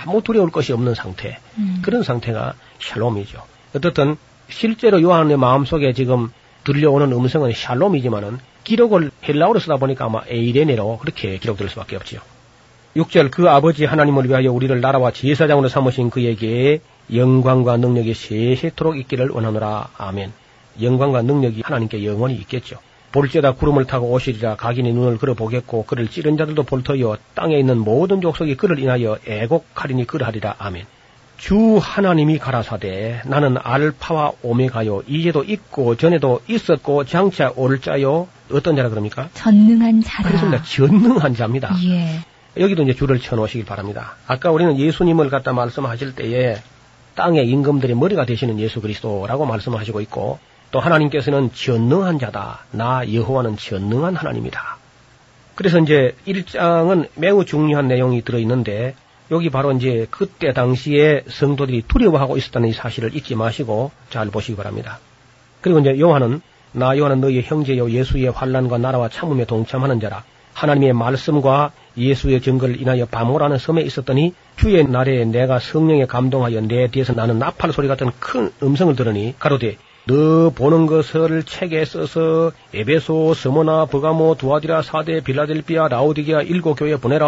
아무 0.06 0.22
두려울 0.22 0.52
것이 0.52 0.72
없는 0.72 0.96
상태, 0.96 1.38
음. 1.58 1.80
그런 1.82 2.04
상태가 2.04 2.54
샬롬이죠. 2.80 3.42
어떻든 3.76 4.16
실제로 4.48 5.02
요한의 5.02 5.36
마음속에 5.36 5.92
지금 5.92 6.30
들려오는 6.64 7.12
음성은 7.12 7.52
샬롬이지만은 7.52 8.40
기록을 8.64 9.12
헬라어로 9.28 9.60
쓰다 9.60 9.76
보니까 9.76 10.06
아마 10.06 10.22
에이레네로 10.30 11.00
그렇게 11.00 11.38
기록될 11.38 11.68
수밖에 11.70 11.98
없지요. 11.98 12.22
6절 12.96 13.30
그 13.30 13.50
아버지 13.50 13.84
하나님을 13.84 14.30
위하여 14.30 14.52
우리를 14.52 14.80
나라와 14.80 15.12
제사장으로 15.12 15.68
삼으신 15.68 16.10
그에게 16.10 16.80
영광과 17.14 17.78
능력이 17.78 18.14
세세토록 18.14 18.98
있기를 18.98 19.30
원하노라. 19.30 19.90
아멘. 19.98 20.32
영광과 20.82 21.22
능력이 21.22 21.62
하나님께 21.64 22.06
영원히 22.06 22.36
있겠죠. 22.36 22.78
볼지어다 23.12 23.54
구름을 23.54 23.86
타고 23.86 24.12
오시리라 24.12 24.56
각인의 24.56 24.94
눈을 24.94 25.18
걸어 25.18 25.36
보겠고 25.36 25.86
그를 25.86 26.10
찌른 26.10 26.36
자들도 26.36 26.64
볼터이요 26.64 27.16
땅에 27.34 27.58
있는 27.58 27.78
모든 27.80 28.20
족속이 28.20 28.56
그를 28.56 28.80
인하여 28.80 29.18
애곡하리니 29.28 30.08
그러하리라. 30.08 30.56
아멘. 30.58 30.86
주 31.38 31.78
하나님이 31.82 32.40
가라사대 32.40 33.24
나는 33.26 33.58
알파와 33.62 34.32
오메가요 34.42 35.04
이제도 35.08 35.44
있고 35.44 35.96
전에도 35.96 36.42
있었고 36.48 37.04
장차 37.04 37.52
올 37.58 37.82
자요 37.82 38.30
어떤 38.52 38.78
자라 38.78 38.88
그럽니까? 38.88 39.30
전능한 39.34 40.02
자라. 40.02 40.30
그렇습니다. 40.30 40.64
전능한 40.64 41.36
자입니다. 41.36 41.76
예. 41.84 42.20
여기도 42.58 42.84
이제 42.84 42.94
줄을 42.94 43.20
쳐 43.20 43.36
놓으시길 43.36 43.66
바랍니다. 43.66 44.16
아까 44.28 44.52
우리는 44.52 44.78
예수님을 44.78 45.30
갖다 45.30 45.54
말씀하실 45.54 46.16
때에 46.16 46.58
땅의 47.16 47.48
임금들의 47.48 47.96
머리가 47.96 48.26
되시는 48.26 48.60
예수 48.60 48.82
그리스도라고 48.82 49.46
말씀하시고 49.46 50.02
있고 50.02 50.40
또 50.72 50.80
하나님께서는 50.80 51.52
전능한 51.54 52.20
자다. 52.20 52.66
나 52.72 53.02
여호와는 53.12 53.58
전능한 53.58 54.16
하나님이다. 54.16 54.78
그래서 55.56 55.80
이제 55.80 56.16
1장은 56.28 57.08
매우 57.16 57.46
중요한 57.46 57.88
내용이 57.88 58.22
들어 58.22 58.40
있는데 58.40 58.96
여기 59.32 59.50
바로 59.50 59.72
이제 59.72 60.06
그때 60.12 60.54
당시에 60.54 61.24
성도들이 61.28 61.84
두려워하고 61.88 62.38
있었다는 62.38 62.70
이 62.70 62.74
사실을 62.74 63.16
잊지 63.16 63.36
마시고 63.36 63.92
잘 64.10 64.28
보시기 64.28 64.56
바랍니다. 64.56 65.00
그리고 65.62 65.80
이제 65.80 65.98
요한은 66.00 66.42
나 66.74 66.98
요한은 66.98 67.22
너희 67.22 67.42
형제요 67.42 67.90
예수의 67.90 68.32
환란과 68.32 68.78
나라와 68.78 69.10
참음에 69.10 69.46
동참하는 69.46 70.00
자라 70.00 70.24
하나님의 70.54 70.94
말씀과 70.94 71.72
예수의 71.98 72.42
증거를 72.42 72.82
인하여 72.82 73.06
바모라는 73.06 73.58
섬에 73.58 73.82
있었더니 73.82 74.34
주의 74.58 74.84
날에 74.84 75.26
내가 75.26 75.60
성령에 75.60 76.06
감동하여 76.06 76.62
내 76.62 76.88
뒤에서 76.88 77.14
나는 77.14 77.40
나팔 77.40 77.72
소리 77.72 77.88
같은 77.88 78.12
큰 78.20 78.52
음성을 78.62 78.96
들으니 78.96 79.34
가로되 79.40 79.78
너 80.08 80.52
보는 80.52 80.86
것을 80.86 81.44
책에 81.44 81.84
써서 81.84 82.52
에베소, 82.74 83.34
스모나, 83.34 83.86
버가모, 83.86 84.36
두아디라, 84.38 84.84
사대, 84.84 85.20
빌라델비아, 85.22 85.88
라오디게아 85.88 86.44
일곱 86.44 86.76
교회 86.76 86.96
보내라 86.96 87.28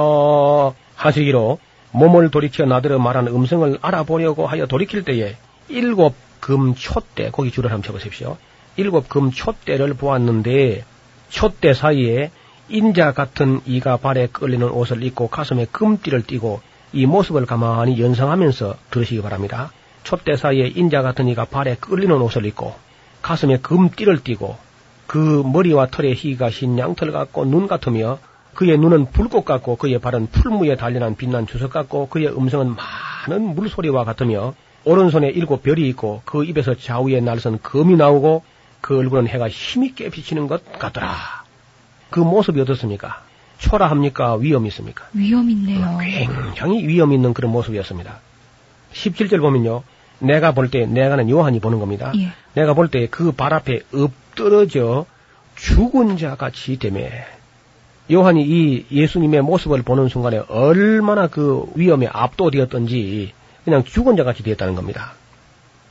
하시기로 0.95 1.57
몸을 1.91 2.30
돌이켜 2.30 2.65
나들어 2.65 2.99
말하는 2.99 3.34
음성을 3.34 3.80
알아보려고 3.82 4.45
하여 4.45 4.68
돌이킬 4.68 5.03
때에 5.03 5.36
일곱 5.70 6.13
금 6.39 6.76
촛대 6.76 7.32
거기 7.32 7.51
줄을 7.51 7.72
한번 7.72 7.84
쳐보십시오. 7.84 8.38
일곱 8.76 9.09
금 9.09 9.32
촛대를 9.32 9.95
보았는데 9.95 10.86
촛대 11.30 11.74
사이에 11.74 12.30
인자 12.70 13.13
같은 13.13 13.61
이가 13.65 13.97
발에 13.97 14.28
끌리는 14.28 14.70
옷을 14.70 15.03
입고 15.03 15.30
가슴에 15.30 15.65
금띠를 15.72 16.24
띠고 16.24 16.61
이 16.93 17.05
모습을 17.05 17.45
가만히 17.45 18.01
연상하면서 18.01 18.76
들으시기 18.91 19.22
바랍니다. 19.22 19.72
촛대 20.03 20.36
사이에 20.36 20.68
인자 20.68 21.01
같은 21.01 21.28
이가 21.28 21.45
발에 21.45 21.76
끌리는 21.80 22.15
옷을 22.22 22.45
입고 22.45 22.76
가슴에 23.22 23.57
금띠를 23.59 24.24
띠고 24.24 24.57
그 25.05 25.43
머리와 25.45 25.88
털의 25.88 26.15
희가 26.15 26.49
흰 26.49 26.78
양털 26.78 27.11
같고 27.11 27.45
눈 27.45 27.68
같으며 27.68 28.20
그의 28.53 28.78
눈은 28.78 29.11
불꽃 29.11 29.45
같고 29.45 29.78
그의 29.78 29.99
발은 29.99 30.28
풀무에 30.28 30.76
달려난 30.76 31.15
빛난 31.15 31.47
주석 31.47 31.72
같고 31.72 32.09
그의 32.09 32.28
음성은 32.28 32.76
많은 32.76 33.55
물소리와 33.55 34.03
같으며 34.03 34.53
오른손에 34.84 35.30
일곱 35.30 35.63
별이 35.63 35.88
있고 35.89 36.22
그 36.26 36.43
입에서 36.43 36.76
좌우에 36.76 37.22
날선 37.22 37.59
검이 37.61 37.95
나오고 37.95 38.43
그 38.82 38.97
얼굴은 38.97 39.28
해가 39.28 39.47
힘있게 39.47 40.09
비치는 40.09 40.47
것 40.47 40.80
같더라. 40.80 41.47
그 42.10 42.20
모습이 42.20 42.60
어떻습니까? 42.62 43.22
초라합니까? 43.60 44.36
위험이 44.36 44.68
있습니까? 44.70 45.05
위험 45.14 45.49
있네요. 45.49 45.97
굉장히 45.99 46.88
위험 46.88 47.12
있는 47.14 47.34
그런 47.34 47.51
모습이었습니다. 47.51 48.20
17절 48.93 49.39
보면요. 49.41 49.84
내가 50.20 50.51
볼 50.53 50.70
때, 50.72 50.86
내가는 50.86 51.30
요한이 51.30 51.60
보는 51.60 51.80
겁니다. 51.80 52.12
예. 52.18 52.32
내가 52.53 52.74
볼 52.74 52.88
때 52.89 53.08
그 53.08 53.32
발 53.32 53.53
앞에 53.53 53.82
엎드러져 53.93 55.05
죽은 55.55 56.18
자 56.18 56.36
같이 56.36 56.78
되매. 56.80 57.10
요한이 58.12 58.43
이 58.43 58.86
예수님의 58.91 59.41
모습을 59.41 59.82
보는 59.84 60.08
순간에 60.08 60.41
얼마나 60.47 61.28
그 61.28 61.66
위험에 61.76 62.08
압도되었던지 62.12 63.34
그냥 63.66 63.84
죽은 63.84 64.16
자 64.16 64.24
같이 64.24 64.43
되었다는 64.43 64.76
겁니다. 64.76 65.14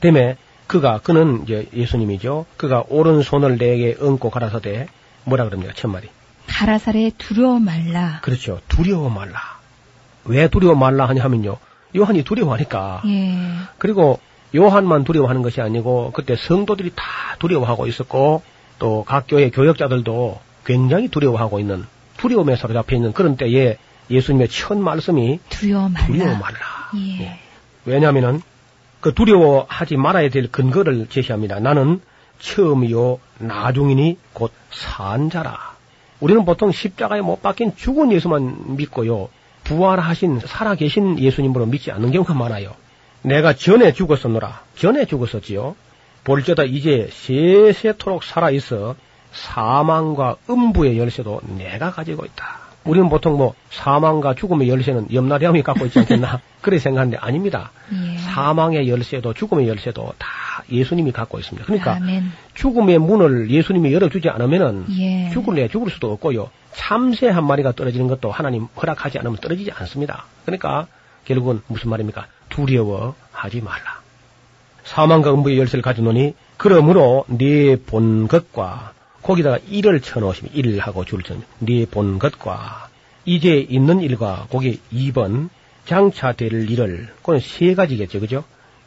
때문에 0.01 0.37
그가, 0.67 0.99
그는 0.99 1.43
이제 1.43 1.67
예수님이죠. 1.73 2.45
그가 2.57 2.83
오른손을 2.89 3.57
내게 3.57 3.95
얹고 3.99 4.29
가라사대 4.31 4.87
뭐라 5.27 5.45
그럽니까? 5.45 5.73
첫 5.75 5.89
말이. 5.89 6.07
가라사대 6.47 7.11
두려워 7.17 7.59
말라. 7.59 8.19
그렇죠. 8.21 8.61
두려워 8.67 9.09
말라. 9.09 9.39
왜 10.25 10.47
두려워 10.47 10.75
말라 10.75 11.07
하냐 11.09 11.23
하면요. 11.23 11.57
요한이 11.95 12.23
두려워하니까. 12.23 13.01
예. 13.05 13.37
그리고 13.77 14.19
요한만 14.55 15.03
두려워하는 15.03 15.41
것이 15.41 15.61
아니고 15.61 16.11
그때 16.13 16.35
성도들이 16.37 16.91
다 16.95 17.03
두려워하고 17.39 17.87
있었고 17.87 18.41
또 18.79 19.03
각 19.05 19.25
교회 19.27 19.49
교역자들도 19.49 20.39
굉장히 20.65 21.07
두려워하고 21.09 21.59
있는 21.59 21.85
두려움에 22.17 22.55
사로잡혀 22.55 22.95
있는 22.95 23.11
그런 23.13 23.35
때에 23.35 23.77
예수님의 24.09 24.47
첫 24.47 24.77
말씀이 24.77 25.39
두려워 25.49 25.89
말라. 25.89 26.05
두려워 26.07 26.31
말라. 26.37 26.57
예. 26.95 27.21
예. 27.23 27.39
왜냐하면은 27.85 28.41
그 29.01 29.13
두려워하지 29.13 29.97
말아야 29.97 30.29
될 30.29 30.49
근거를 30.51 31.07
제시합니다. 31.09 31.59
나는 31.59 32.01
처음이요 32.39 33.19
나중이니 33.39 34.17
곧 34.33 34.51
산자라. 34.71 35.75
우리는 36.19 36.45
보통 36.45 36.71
십자가에 36.71 37.21
못 37.21 37.41
박힌 37.41 37.75
죽은 37.75 38.11
예수만 38.11 38.75
믿고요. 38.77 39.29
부활하신 39.63 40.39
살아계신 40.39 41.19
예수님으로 41.19 41.65
믿지 41.65 41.91
않는 41.91 42.11
경우가 42.11 42.33
많아요. 42.33 42.73
내가 43.21 43.53
전에 43.53 43.91
죽었었노라. 43.93 44.61
전에 44.75 45.05
죽었었지요. 45.05 45.75
볼때다 46.23 46.63
이제 46.63 47.09
세세토록 47.11 48.23
살아있어 48.23 48.95
사망과 49.31 50.37
음부의 50.49 50.97
열쇠도 50.97 51.41
내가 51.57 51.91
가지고 51.91 52.25
있다. 52.25 52.66
우리는 52.87 53.09
보통 53.09 53.37
뭐 53.37 53.53
사망과 53.69 54.33
죽음의 54.35 54.69
열쇠는 54.69 55.07
염라대왕이 55.13 55.61
갖고 55.63 55.85
있지 55.85 55.99
않겠나 55.99 56.39
그렇게 56.61 56.79
생각하는데 56.79 57.17
아닙니다. 57.17 57.71
예. 57.93 58.17
사망의 58.17 58.89
열쇠도 58.89 59.33
죽음의 59.33 59.67
열쇠도 59.67 60.13
다 60.17 60.27
예수님이 60.71 61.11
갖고 61.11 61.39
있습니다. 61.39 61.65
그러니까 61.65 61.95
아멘. 61.95 62.31
죽음의 62.55 62.99
문을 62.99 63.49
예수님이 63.51 63.93
열어주지 63.93 64.29
않으면은 64.29 64.85
예. 64.97 65.29
죽을래 65.31 65.67
죽을 65.67 65.91
수도 65.91 66.11
없고요. 66.13 66.49
참새 66.73 67.27
한 67.27 67.45
마리가 67.45 67.71
떨어지는 67.73 68.07
것도 68.07 68.31
하나님 68.31 68.67
허락하지 68.79 69.19
않으면 69.19 69.37
떨어지지 69.37 69.71
않습니다. 69.71 70.25
그러니까 70.45 70.87
결국은 71.25 71.61
무슨 71.67 71.89
말입니까? 71.89 72.27
두려워하지 72.49 73.61
말라. 73.61 74.01
사망과 74.83 75.33
음부의 75.33 75.57
열쇠를 75.59 75.81
가져노니 75.81 76.33
그러므로 76.57 77.25
네 77.27 77.75
본 77.75 78.27
것과 78.27 78.93
거기다가 79.23 79.59
일을 79.69 80.01
쳐놓으시면 80.01 80.53
일하고 80.53 81.05
줄을 81.05 81.23
쳐놓으면 81.23 81.47
네 81.59 81.85
본 81.85 82.19
것과 82.19 82.87
이제 83.25 83.57
있는 83.69 84.01
일과 84.01 84.47
거기 84.49 84.79
2번 84.93 85.49
장차 85.85 86.31
될 86.33 86.69
일을 86.69 87.09
그건 87.17 87.39
세 87.39 87.73
가지겠죠. 87.75 88.19
그죠? 88.19 88.43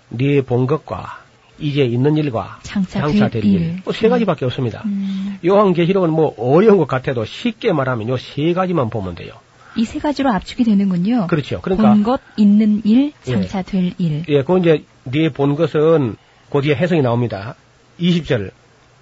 네 0.09 0.41
본 0.43 0.67
것과 0.67 1.19
이제 1.59 1.85
있는 1.85 2.17
일과 2.17 2.59
장차 2.63 3.07
될될 3.09 3.45
일. 3.45 3.61
일. 3.61 3.81
뭐세 3.85 4.09
가지밖에 4.09 4.45
없습니다. 4.47 4.83
음, 4.87 5.39
요한계시록은 5.45 6.11
뭐 6.11 6.35
어려운 6.39 6.79
것 6.79 6.89
같아도 6.89 7.25
쉽게 7.27 7.73
말하면 7.73 8.09
요 8.09 8.17
세 8.17 8.55
가지만 8.55 8.89
보면 8.89 9.15
돼요. 9.15 9.33
이 9.77 9.85
세 9.85 9.99
가지로 9.99 10.31
압축이 10.33 10.65
되는군요. 10.65 11.27
그렇죠. 11.29 11.61
그러니까 11.61 11.91
본 11.93 12.03
것, 12.03 12.21
있는 12.37 12.81
일, 12.85 13.13
예. 13.27 13.31
장차 13.33 13.63
될 13.63 13.93
일. 13.99 14.25
예, 14.29 14.43
그 14.43 14.59
이제 14.59 14.85
네 15.05 15.29
본 15.29 15.55
것은 15.55 16.17
그 16.51 16.61
뒤에 16.63 16.75
해석이 16.75 17.03
나옵니다. 17.03 17.55
20절. 18.01 18.51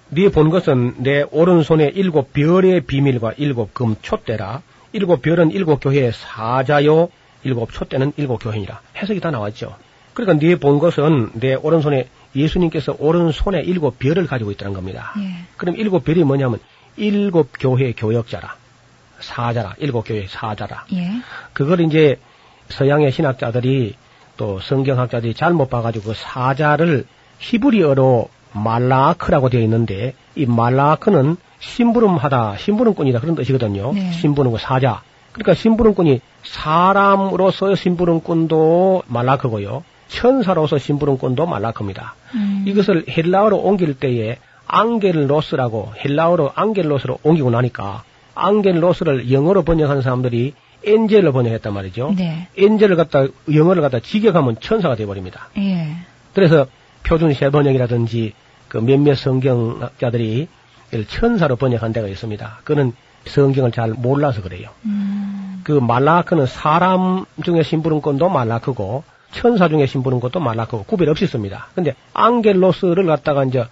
네 0.09 0.29
본 0.29 0.49
것은 0.49 0.95
내 0.97 1.23
오른손에 1.29 1.91
일곱 1.93 2.33
별의 2.33 2.81
비밀과 2.81 3.33
일곱 3.37 3.73
금 3.73 3.95
촛대라. 4.01 4.61
일곱 4.91 5.21
별은 5.21 5.51
일곱 5.51 5.79
교회의 5.81 6.11
사자요. 6.13 7.09
일곱 7.43 7.71
촛대는 7.71 8.13
일곱 8.17 8.37
교회니라. 8.37 8.81
해석이 8.97 9.19
다 9.19 9.29
나왔죠. 9.31 9.75
그러니까 10.13 10.45
네 10.45 10.55
본 10.55 10.79
것은 10.79 11.29
내 11.33 11.53
오른손에 11.53 12.07
예수님께서 12.35 12.95
오른손에 12.99 13.59
일곱 13.61 13.99
별을 13.99 14.25
가지고 14.27 14.51
있다는 14.51 14.73
겁니다. 14.73 15.13
예. 15.19 15.45
그럼 15.57 15.75
일곱 15.77 16.03
별이 16.03 16.23
뭐냐면 16.23 16.59
일곱 16.97 17.49
교회 17.59 17.93
교역자라. 17.93 18.55
사자라. 19.19 19.75
일곱 19.79 20.03
교회 20.03 20.25
사자라. 20.27 20.85
예. 20.93 21.11
그걸 21.53 21.81
이제 21.81 22.19
서양의 22.69 23.11
신학자들이 23.11 23.95
또 24.37 24.59
성경학자들이 24.59 25.33
잘못 25.33 25.69
봐가지고 25.69 26.05
그 26.09 26.13
사자를 26.15 27.05
히브리어로 27.39 28.29
말라크라고 28.53 29.49
되어 29.49 29.61
있는데 29.61 30.13
이 30.35 30.45
말라크는 30.45 31.37
심부름하다, 31.59 32.57
심부름꾼이다 32.57 33.19
그런 33.19 33.35
뜻이거든요. 33.35 33.93
네. 33.93 34.11
심부름꾼 34.13 34.59
사자. 34.59 35.01
그러니까 35.31 35.53
심부름꾼이 35.53 36.21
사람으로서 36.43 37.75
심부름꾼도 37.75 39.03
말라크고요. 39.07 39.83
천사로서 40.07 40.77
심부름꾼도 40.77 41.45
말라크입니다. 41.45 42.15
음. 42.33 42.63
이것을 42.65 43.05
헬라어로 43.07 43.57
옮길 43.57 43.93
때에 43.93 44.37
앙겔로스라고 44.67 45.93
헬라어로 46.03 46.51
앙겔로스로 46.55 47.19
옮기고 47.23 47.49
나니까 47.51 48.03
앙겔로스를 48.35 49.31
영어로 49.31 49.63
번역하는 49.63 50.01
사람들이 50.01 50.53
엔젤로 50.85 51.33
번역했단 51.33 51.73
말이죠. 51.73 52.13
네. 52.17 52.47
엔젤을 52.57 52.95
갖다 52.95 53.25
영어를 53.53 53.81
갖다 53.81 53.99
직역하면 53.99 54.57
천사가 54.59 54.95
돼버립니다. 54.95 55.49
예. 55.57 55.95
그래서 56.33 56.67
표준 57.03 57.33
세 57.33 57.49
번역이라든지 57.49 58.33
그 58.67 58.77
몇몇 58.77 59.15
성경학자들이 59.15 60.47
이를 60.91 61.05
천사로 61.05 61.55
번역한 61.55 61.93
데가 61.93 62.07
있습니다. 62.07 62.61
그는 62.63 62.93
성경을 63.25 63.71
잘 63.71 63.91
몰라서 63.91 64.41
그래요. 64.41 64.69
음. 64.85 65.61
그 65.63 65.71
말라크는 65.71 66.45
사람 66.45 67.25
중에 67.43 67.63
심부름꾼도 67.63 68.29
말라크고 68.29 69.03
천사 69.31 69.67
중에 69.67 69.85
심부름꾼도 69.85 70.39
말라크고 70.39 70.83
구별 70.83 71.09
없이 71.09 71.27
씁니다. 71.27 71.67
근데 71.75 71.95
앙겔로스를 72.13 73.05
갖다가 73.05 73.43
이제 73.43 73.65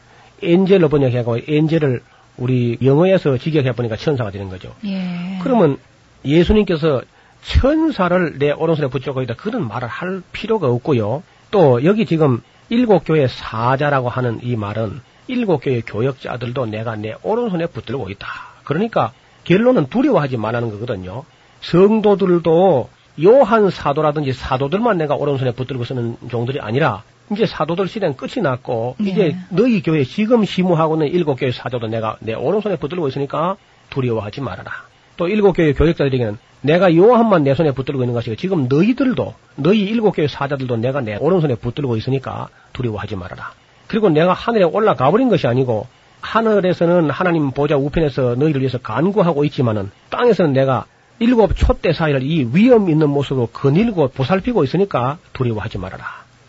엔젤로 0.44 0.90
번역하고 0.90 1.40
엔젤을 1.48 2.02
우리 2.38 2.78
영어에서 2.84 3.38
직역해 3.38 3.72
보니까 3.72 3.96
천사가 3.96 4.30
되는 4.30 4.50
거죠. 4.50 4.76
예. 4.86 5.40
그러면 5.42 5.78
예수님께서 6.24 7.02
천사를 7.42 8.38
내 8.38 8.52
오른손에 8.52 8.90
붙잡고 8.90 9.22
있다 9.24 9.36
그런 9.36 9.68
말을 9.68 9.88
할 9.88 10.22
필요가 10.32 10.68
없고요. 10.68 11.24
또 11.50 11.84
여기 11.84 12.06
지금 12.06 12.42
일곱 12.70 13.06
교회 13.06 13.28
사자라고 13.28 14.10
하는 14.10 14.40
이 14.44 14.56
말은 14.56 15.02
일곱 15.28 15.60
교회 15.60 15.82
교역자들도 15.82 16.66
내가 16.68 16.96
내 16.96 17.16
오른손에 17.24 17.68
붙들고 17.68 18.10
있다. 18.10 18.28
그러니까 18.64 19.14
결론은 19.44 19.88
두려워하지 19.88 20.38
말라는 20.38 20.72
거거든요. 20.72 21.24
성도들도 21.62 22.90
요한 23.24 23.70
사도라든지 23.70 24.34
사도들만 24.34 24.98
내가 24.98 25.16
오른손에 25.16 25.52
붙들고 25.52 25.84
쓰는 25.86 26.18
종들이 26.30 26.60
아니라 26.60 27.04
이제 27.32 27.46
사도들 27.46 27.88
시대는 27.88 28.16
끝이 28.16 28.42
났고 28.42 28.96
네. 29.00 29.10
이제 29.10 29.38
너희 29.50 29.82
교회 29.82 30.04
지금 30.04 30.46
시무하고는 30.46 31.08
일곱 31.08 31.36
교회 31.36 31.52
사도도 31.52 31.88
내가 31.88 32.18
내 32.20 32.34
오른손에 32.34 32.78
붙들고 32.78 33.08
있으니까 33.08 33.58
두려워하지 33.90 34.42
말아라. 34.42 34.72
또 35.18 35.28
일곱 35.28 35.54
교회 35.54 35.74
교역자들에게는 35.74 36.38
내가 36.62 36.96
요한만 36.96 37.44
내 37.44 37.54
손에 37.54 37.72
붙들고 37.72 38.04
있는 38.04 38.14
것이고 38.14 38.36
지금 38.36 38.68
너희들도 38.68 39.34
너희 39.56 39.82
일곱 39.82 40.12
교회 40.12 40.28
사자들도 40.28 40.78
내가 40.78 41.02
내 41.02 41.18
오른손에 41.18 41.56
붙들고 41.56 41.98
있으니까 41.98 42.50
두려워하지 42.74 43.16
말아라. 43.16 43.52
그리고 43.88 44.10
내가 44.10 44.34
하늘에 44.34 44.64
올라가 44.64 45.10
버린 45.12 45.30
것이 45.30 45.48
아니고 45.48 45.88
하늘에서는 46.22 47.10
하나님 47.10 47.52
보좌 47.52 47.78
우편에서 47.78 48.36
너희를 48.36 48.62
위해서 48.62 48.78
간구하고 48.80 49.44
있지만은 49.46 49.92
땅에서는 50.10 50.54
내가 50.54 50.86
일곱 51.20 51.56
촛대 51.56 51.94
사이를 51.94 52.22
이 52.24 52.50
위험 52.54 52.90
있는 52.90 53.10
모습으로 53.10 53.48
거닐고 53.48 54.10
보살피고 54.10 54.64
있으니까 54.64 55.18
두려워하지 55.34 55.78
말아라. 55.78 56.06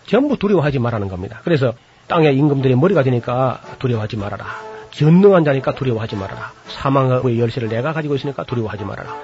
전부 0.06 0.36
두려워하지 0.38 0.78
말라는 0.78 1.08
겁니다. 1.08 1.40
그래서 1.44 1.74
땅의 2.08 2.36
임금들이 2.36 2.74
머리가 2.74 3.02
되니까 3.02 3.60
두려워하지 3.78 4.16
말아라. 4.16 4.77
전능한 4.98 5.44
자니까 5.44 5.74
두려워하지 5.74 6.16
말아라. 6.16 6.50
사망의 6.66 7.38
열쇠를 7.38 7.68
내가 7.68 7.92
가지고 7.92 8.16
있으니까 8.16 8.42
두려워하지 8.42 8.84
말아라. 8.84 9.14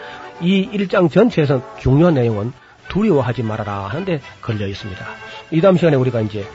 이 0.40 0.68
일장 0.72 1.08
전체에서 1.08 1.62
중요한 1.80 2.14
내용은 2.14 2.52
두려워하지 2.88 3.42
말아라 3.42 3.88
하는데 3.88 4.20
걸려 4.40 4.68
있습니다. 4.68 5.04
이 5.50 5.60
다음 5.60 5.76
시간에 5.76 5.96
우리가 5.96 6.20
이제 6.20 6.46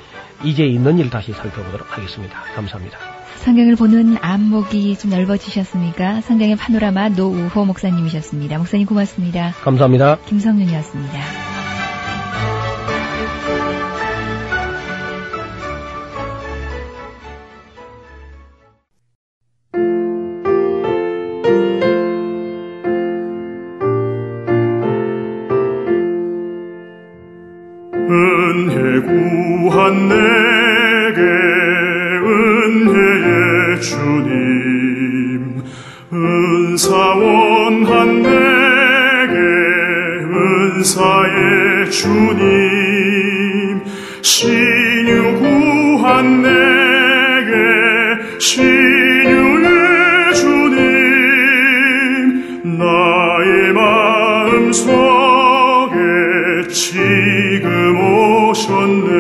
이제 0.46 0.66
있는 0.66 1.00
일 1.00 1.10
다시 1.10 1.34
살펴보도록 1.34 1.98
하겠습니다. 1.98 2.40
감사합니다. 2.56 2.98
성경을 3.40 3.76
보는 3.76 4.18
안목이 4.22 4.98
좀 4.98 5.12
넓어지셨습니까? 5.12 6.22
성경의 6.22 6.56
파노라마 6.56 7.10
노우호 7.10 7.66
목사님이셨습니다. 7.66 8.58
목사님 8.58 8.86
고맙습니다. 8.86 9.52
감사합니다. 9.64 10.18
김성윤이었습니다. 10.28 11.69
주님 42.00 43.82
신유 44.22 45.38
구한 45.38 46.42
내게 46.42 47.52
신유의 48.40 50.34
주님 50.34 50.78
나의 52.80 53.74
마음 53.74 54.72
속에 54.72 56.00
지금 56.70 58.00
오셨네. 58.00 59.12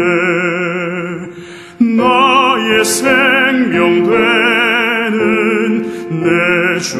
나의 1.97 2.86
생명 2.86 4.03
되는 4.03 5.82
내 6.21 6.30
주 6.80 6.95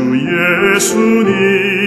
예수님 0.76 1.79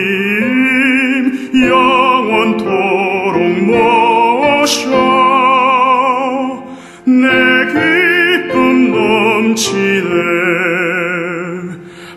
내 7.05 7.29
기쁨 7.67 8.93
넘치네. 8.93 10.11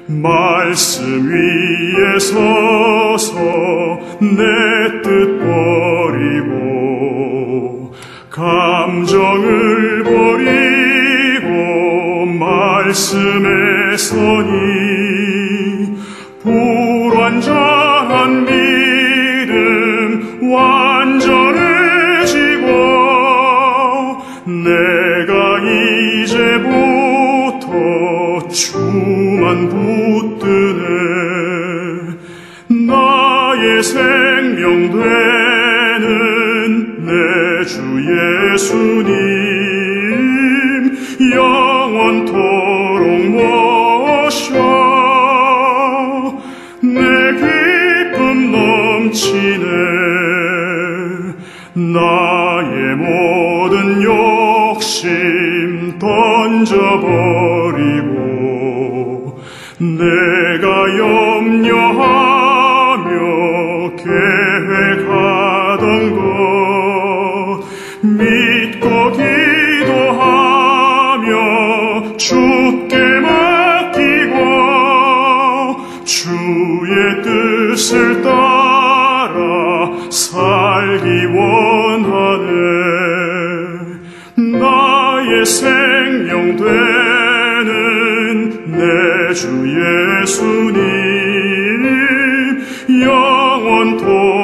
말씀 0.08 1.28
위에 1.28 2.20
서서 2.20 3.34
내 4.20 4.66
뜻 5.02 5.40
버리고 5.40 6.54
감정을 8.30 10.04
버리고 10.04 11.46
말씀에 12.26 13.98
서니 13.98 14.85
주만 29.56 29.70
붙드네 29.70 30.84
나의 32.88 33.84
생명 33.84 34.92
되는 34.92 36.04
내 37.06 37.16
주 37.66 37.82
예수님 38.54 39.14
영원토록 41.34 43.06
모셔 43.32 44.54
내 46.82 47.00
기쁨 47.34 48.52
넘치네. 48.52 49.66
나의 51.74 52.96
모든 52.98 54.04
욕심 54.04 55.98
던져버리고 55.98 57.35
내가 59.78 60.98
염려하며 60.98 61.96
계획하던 63.98 65.84
것 66.16 66.22
믿고 68.02 69.12
기도하며 69.12 70.14
주께 72.16 72.96
맡기고 73.20 74.36
주의 76.06 77.22
뜻을 77.22 78.22
따라 78.22 78.45
주 89.36 89.50
예수님 89.68 90.80
영원토록 93.02 94.35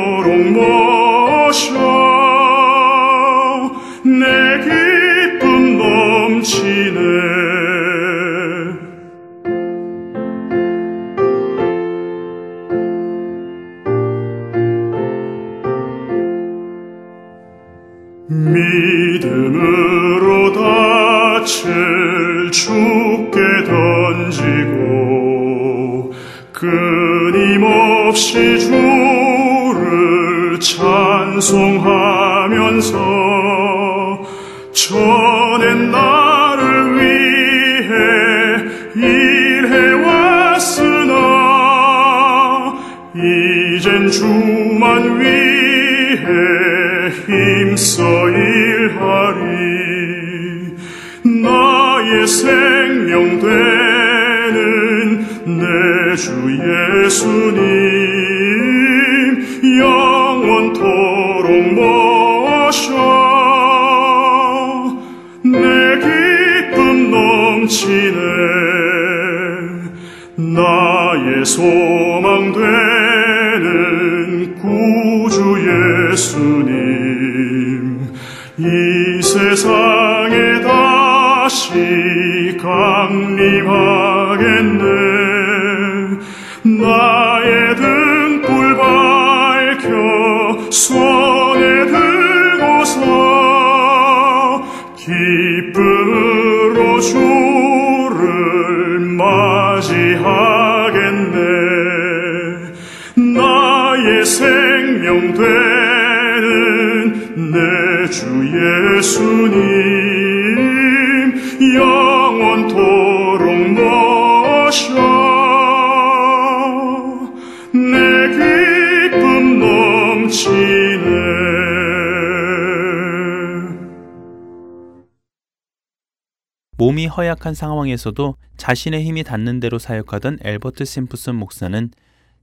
몸이 126.92 127.08
허약한 127.08 127.54
상황에서도 127.54 128.36
자신의 128.58 129.06
힘이 129.06 129.24
닿는 129.24 129.62
대로 129.62 129.80
사역하던 129.80 130.40
엘버트 130.42 130.84
심프슨 130.84 131.36
목사는 131.36 131.90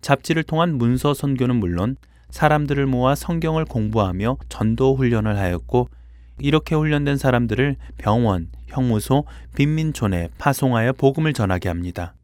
잡지를 0.00 0.42
통한 0.42 0.78
문서 0.78 1.12
선교는 1.12 1.56
물론 1.56 1.96
사람들을 2.30 2.86
모아 2.86 3.14
성경을 3.14 3.66
공부하며 3.66 4.38
전도 4.48 4.96
훈련을 4.96 5.36
하였고 5.36 5.90
이렇게 6.38 6.74
훈련된 6.74 7.18
사람들을 7.18 7.76
병원, 7.98 8.48
형무소, 8.68 9.26
빈민촌에 9.54 10.30
파송하여 10.38 10.94
복음을 10.94 11.34
전하게 11.34 11.68
합니다. 11.68 12.14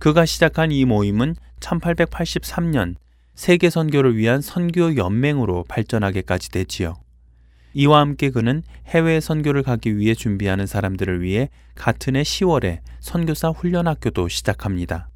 그가 0.00 0.26
시작한 0.26 0.72
이 0.72 0.84
모임은 0.84 1.36
1883년 1.60 2.96
세계 3.36 3.70
선교를 3.70 4.16
위한 4.16 4.40
선교 4.40 4.96
연맹으로 4.96 5.66
발전하게까지 5.68 6.50
됐지요. 6.50 6.96
이와 7.74 8.00
함께 8.00 8.30
그는 8.30 8.62
해외 8.86 9.20
선교를 9.20 9.62
가기 9.62 9.96
위해 9.96 10.14
준비하는 10.14 10.66
사람들을 10.66 11.22
위해 11.22 11.48
같은 11.74 12.16
해 12.16 12.22
10월에 12.22 12.80
선교사 13.00 13.48
훈련학교도 13.48 14.28
시작합니다. 14.28 15.08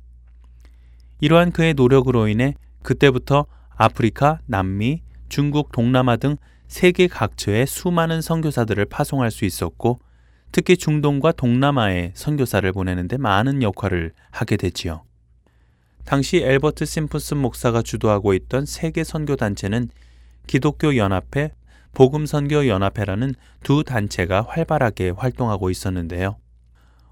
이러한 1.21 1.53
그의 1.53 1.75
노력으로 1.75 2.29
인해 2.29 2.55
그때부터 2.83 3.47
아프리카, 3.71 4.41
남미, 4.47 5.03
중국, 5.29 5.73
동남아 5.73 6.17
등 6.17 6.37
세계 6.67 7.07
각처에 7.07 7.67
수많은 7.67 8.21
선교사들을 8.21 8.85
파송할 8.87 9.31
수 9.31 9.45
있었고 9.45 10.01
특히 10.53 10.77
중동과 10.77 11.33
동남아에 11.33 12.13
선교사를 12.15 12.71
보내는데 12.73 13.19
많은 13.19 13.63
역할을 13.63 14.13
하게 14.31 14.57
되지요. 14.57 15.03
당시 16.05 16.39
엘버트 16.39 16.85
심프슨 16.85 17.39
목사가 17.39 17.83
주도하고 17.83 18.33
있던 18.33 18.65
세계 18.65 19.05
선교 19.05 19.37
단체는 19.37 19.91
기독교 20.47 20.97
연합회, 20.97 21.53
복음 21.97 22.27
선교 22.27 22.69
연합회라는 22.69 23.35
두 23.63 23.83
단체가 23.83 24.45
활발하게 24.47 25.15
활동하고 25.17 25.71
있었는데요. 25.71 26.37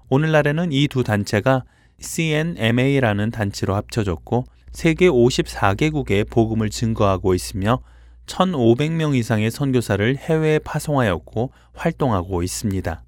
오늘날에는 0.09 0.71
이 0.71 0.87
두 0.87 1.03
단체가 1.03 1.63
CNMA라는 1.97 3.31
단체로 3.31 3.73
합쳐졌고 3.73 4.45
세계 4.73 5.09
54개국에 5.09 6.29
복음을 6.29 6.69
증거하고 6.69 7.33
있으며 7.33 7.79
1,500명 8.27 9.15
이상의 9.15 9.49
선교사를 9.49 10.17
해외에 10.17 10.59
파송하였고 10.59 11.51
활동하고 11.73 12.43
있습니다. 12.43 13.03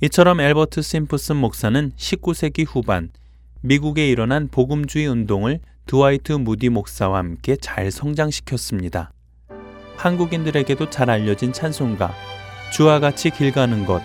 이처럼 0.00 0.40
엘버트 0.40 0.82
심프슨 0.82 1.36
목사는 1.36 1.92
19세기 1.96 2.66
후반 2.66 3.10
미국에 3.60 4.10
일어난 4.10 4.48
복음주의 4.48 5.06
운동을 5.06 5.60
드와이트 5.86 6.32
무디 6.32 6.68
목사와 6.68 7.18
함께 7.18 7.54
잘 7.54 7.92
성장시켰습니다. 7.92 9.12
한국인들에게도 9.96 10.90
잘 10.90 11.10
알려진 11.10 11.52
찬송가 11.52 12.12
주와 12.72 13.00
같이 13.00 13.30
길 13.30 13.52
가는 13.52 13.84
것, 13.86 14.02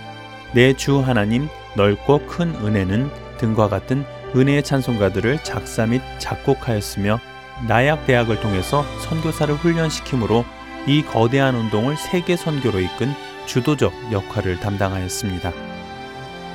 내 0.53 0.73
주 0.73 0.99
하나님 0.99 1.47
넓고 1.75 2.25
큰 2.27 2.53
은혜는 2.55 3.09
등과 3.38 3.69
같은 3.69 4.03
은혜의 4.35 4.63
찬송가들을 4.63 5.43
작사 5.43 5.85
및 5.85 6.01
작곡하였으며 6.19 7.19
나약 7.67 8.05
대학을 8.05 8.39
통해서 8.41 8.83
선교사를 9.01 9.53
훈련시키므로 9.55 10.45
이 10.85 11.01
거대한 11.03 11.55
운동을 11.55 11.97
세계 11.97 12.35
선교로 12.35 12.79
이끈 12.79 13.09
주도적 13.45 13.93
역할을 14.11 14.59
담당하였습니다. 14.59 15.51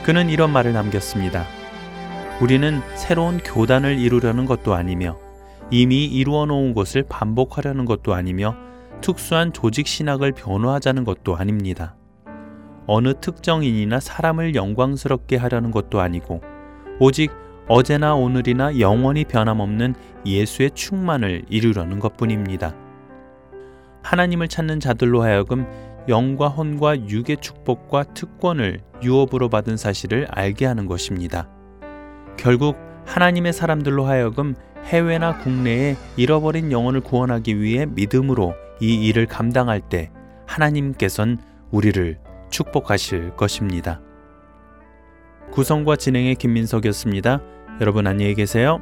그는 0.05 0.29
이런 0.29 0.53
말을 0.53 0.73
남겼습니다. 0.73 1.47
우리는 2.41 2.83
새로운 2.97 3.39
교단을 3.39 3.99
이루려는 3.99 4.47
것도 4.47 4.75
아니며 4.75 5.19
이미 5.71 6.05
이루어 6.05 6.45
놓은 6.47 6.75
것을 6.75 7.05
반복하려는 7.09 7.85
것도 7.85 8.15
아니며 8.15 8.57
특수한 9.03 9.53
조직 9.53 9.87
신학을 9.87 10.33
변화하자는 10.33 11.05
것도 11.05 11.37
아닙니다. 11.37 11.95
어느 12.87 13.13
특정인이나 13.21 14.01
사람을 14.01 14.55
영광스럽게 14.55 15.37
하려는 15.37 15.71
것도 15.71 16.01
아니고 16.01 16.41
오직 16.99 17.31
어제나 17.69 18.15
오늘이나 18.15 18.79
영원히 18.81 19.25
변함없는 19.25 19.95
예수의 20.25 20.71
충만을 20.73 21.45
이루려는 21.49 22.01
것뿐입니다. 22.01 22.75
하나님을 24.03 24.49
찾는 24.49 24.81
자들로 24.81 25.23
하여금 25.23 25.67
영과 26.09 26.49
혼과 26.49 27.09
육의 27.09 27.37
축복과 27.41 28.05
특권을 28.15 28.81
유업으로 29.03 29.49
받은 29.49 29.77
사실을 29.77 30.27
알게 30.31 30.67
하는 30.67 30.87
것입니다. 30.87 31.49
결국 32.37 32.77
하나님의 33.07 33.53
사람들로 33.53 34.05
하여금 34.05 34.55
해외나 34.85 35.39
국내에 35.39 35.97
잃어버린 36.17 36.73
영혼을 36.73 37.01
구원하기 37.01 37.61
위해 37.61 37.87
믿음으로 37.87 38.55
이 38.83 39.07
일을 39.07 39.27
감당할 39.27 39.81
때 39.81 40.11
하나님께선 40.45 41.39
우리를 41.71 42.19
축복하실 42.51 43.37
것입니다. 43.37 44.01
구성과 45.53 45.95
진행의 45.95 46.35
김민석이었습니다. 46.35 47.41
여러분 47.81 48.09
안녕히 48.09 48.35
계세요. 48.35 48.81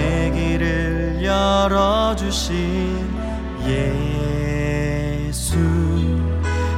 내 0.00 0.30
길을 0.30 1.22
열어주신 1.22 2.56
예수. 3.66 5.58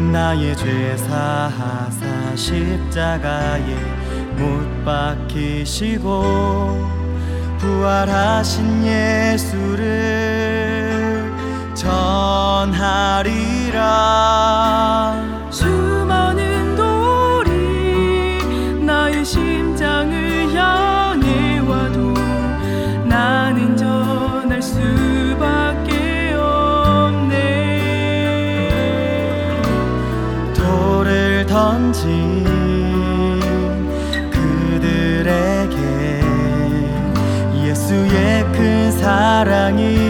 나의 0.01 0.57
죄 0.57 0.97
사하사 0.97 2.35
십자가에 2.35 3.77
못 4.37 4.85
박히시고 4.85 6.11
부활하신 7.59 8.85
예수를 8.85 9.83
전하리라. 11.75 12.73
주 15.49 15.92
사랑이 39.43 40.02